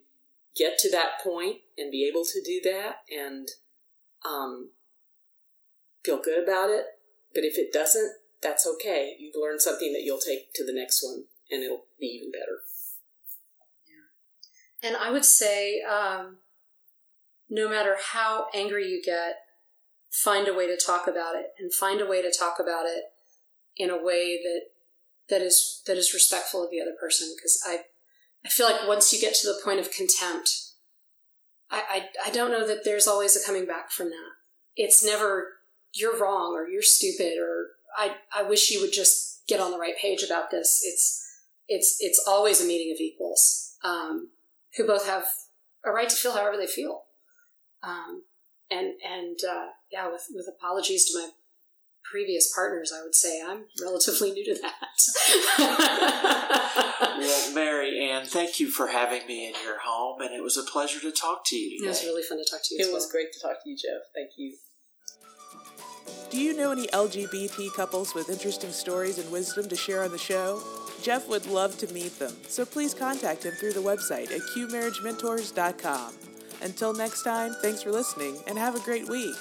get 0.56 0.78
to 0.80 0.92
that 0.92 1.24
point 1.24 1.58
and 1.78 1.92
be 1.92 2.08
able 2.08 2.24
to 2.26 2.42
do 2.44 2.62
that. 2.64 2.98
And 3.10 3.48
um, 4.26 4.72
feel 6.04 6.22
good 6.22 6.44
about 6.44 6.70
it. 6.70 6.86
But 7.34 7.44
if 7.44 7.58
it 7.58 7.74
doesn't, 7.74 8.14
that's 8.44 8.68
okay. 8.68 9.16
You've 9.20 9.36
learned 9.42 9.62
something 9.62 9.94
that 9.94 10.04
you'll 10.04 10.20
take 10.20 10.54
to 10.56 10.66
the 10.66 10.74
next 10.74 11.04
one, 11.04 11.24
and 11.50 11.64
it'll 11.64 11.86
be 12.00 12.08
even 12.08 12.32
better. 12.32 12.60
Yeah. 13.88 14.90
And 14.90 14.98
I 14.98 15.12
would 15.12 15.26
say, 15.26 15.82
um, 15.82 16.38
no 17.50 17.70
matter 17.70 17.96
how 18.12 18.48
angry 18.54 18.90
you 18.90 19.02
get, 19.04 19.38
find 20.12 20.48
a 20.48 20.54
way 20.54 20.68
to 20.68 20.78
talk 20.78 21.08
about 21.08 21.36
it, 21.36 21.48
and 21.60 21.74
find 21.74 22.02
a 22.02 22.06
way 22.06 22.22
to 22.22 22.32
talk 22.38 22.60
about 22.60 22.86
it 22.86 23.06
in 23.78 23.90
a 23.90 24.02
way 24.02 24.40
that 24.44 24.62
that 25.30 25.42
is 25.42 25.82
that 25.88 25.98
is 25.98 26.14
respectful 26.14 26.64
of 26.64 26.70
the 26.70 26.82
other 26.82 26.96
person. 27.00 27.34
Because 27.36 27.62
I 27.66 27.82
I 28.46 28.50
feel 28.50 28.66
like 28.66 28.88
once 28.88 29.14
you 29.14 29.20
get 29.20 29.36
to 29.36 29.48
the 29.48 29.60
point 29.64 29.80
of 29.80 29.92
contempt, 29.92 30.50
I, 31.72 31.84
I 31.90 32.30
I 32.30 32.32
don't 32.32 32.52
know 32.52 32.68
that 32.68 32.84
there's 32.84 33.08
always 33.08 33.36
a 33.36 33.46
coming 33.46 33.66
back 33.66 33.92
from 33.92 34.10
that. 34.10 34.32
It's 34.76 35.04
never 35.04 35.54
you're 35.94 36.20
wrong 36.20 36.54
or 36.54 36.68
you're 36.68 36.82
stupid 36.82 37.38
or 37.38 37.73
I, 37.98 38.16
I 38.36 38.44
wish 38.44 38.72
you 38.72 38.82
would 38.82 38.94
just 38.94 39.44
get 39.48 39.60
on 39.60 39.72
the 39.72 39.78
right 39.78 39.98
page 39.98 40.24
about 40.24 40.52
this. 40.52 40.82
It's 40.86 41.20
it's 41.68 41.98
it's 42.00 42.24
always 42.28 42.62
a 42.62 42.68
meeting 42.68 42.94
of 42.94 43.00
equals 43.00 43.76
um, 43.84 44.30
who 44.76 44.86
both 44.86 45.06
have 45.06 45.26
a 45.86 45.92
right 45.92 46.10
to 46.10 46.16
feel 46.16 46.34
however 46.34 46.58
they 46.58 46.68
feel. 46.68 47.04
Um, 47.82 48.24
and 48.70 48.94
and 49.04 49.40
uh, 49.48 49.68
yeah, 49.92 50.12
with 50.12 50.28
with 50.34 50.48
apologies 50.48 51.06
to 51.06 51.20
my 51.20 51.30
previous 52.04 52.54
partners, 52.54 52.94
I 52.96 53.04
would 53.04 53.16
say 53.16 53.42
I'm 53.42 53.66
relatively 53.82 54.32
new 54.32 54.46
to 54.46 54.62
that. 54.62 54.82
well, 57.18 57.54
Mary 57.54 58.10
Ann, 58.10 58.26
thank 58.26 58.60
you 58.60 58.68
for 58.70 58.88
having 58.88 59.26
me 59.28 59.48
in 59.48 59.54
your 59.64 59.80
home, 59.80 60.22
and 60.22 60.34
it 60.34 60.44
was 60.44 60.58
a 60.58 60.64
pleasure 60.64 61.00
to 61.00 61.12
talk 61.12 61.44
to 61.48 61.56
you 61.56 61.78
today. 61.78 61.86
It 61.86 61.90
was 61.90 62.04
really 62.04 62.24
fun 62.24 62.38
to 62.38 62.46
talk 62.50 62.62
to 62.64 62.76
you. 62.76 62.82
It 62.82 62.88
well. 62.88 62.96
was 62.96 63.12
great 63.12 63.32
to 63.34 63.40
talk 63.40 63.64
to 63.64 63.70
you, 63.70 63.76
Jeff. 63.76 64.04
Thank 64.14 64.32
you. 64.38 64.58
Do 66.30 66.40
you 66.40 66.56
know 66.56 66.72
any 66.72 66.88
LGBT 66.88 67.74
couples 67.76 68.16
with 68.16 68.30
interesting 68.30 68.72
stories 68.72 69.20
and 69.20 69.32
wisdom 69.32 69.70
to 69.70 69.76
share 69.76 70.04
on 70.04 70.12
the 70.12 70.18
show? 70.18 70.62
Jeff 71.02 71.28
would 71.28 71.46
love 71.48 71.78
to 71.80 71.94
meet 71.94 72.18
them, 72.18 72.34
so 72.48 72.66
please 72.66 72.94
contact 72.94 73.44
him 73.44 73.54
through 73.54 73.74
the 73.74 73.82
website 73.82 74.32
at 74.32 74.42
qmarriagementors.com. 74.56 76.14
Until 76.62 76.94
next 76.94 77.24
time, 77.24 77.54
thanks 77.62 77.84
for 77.84 77.92
listening 77.92 78.38
and 78.48 78.58
have 78.58 78.76
a 78.76 78.80
great 78.80 79.08
week. 79.10 79.36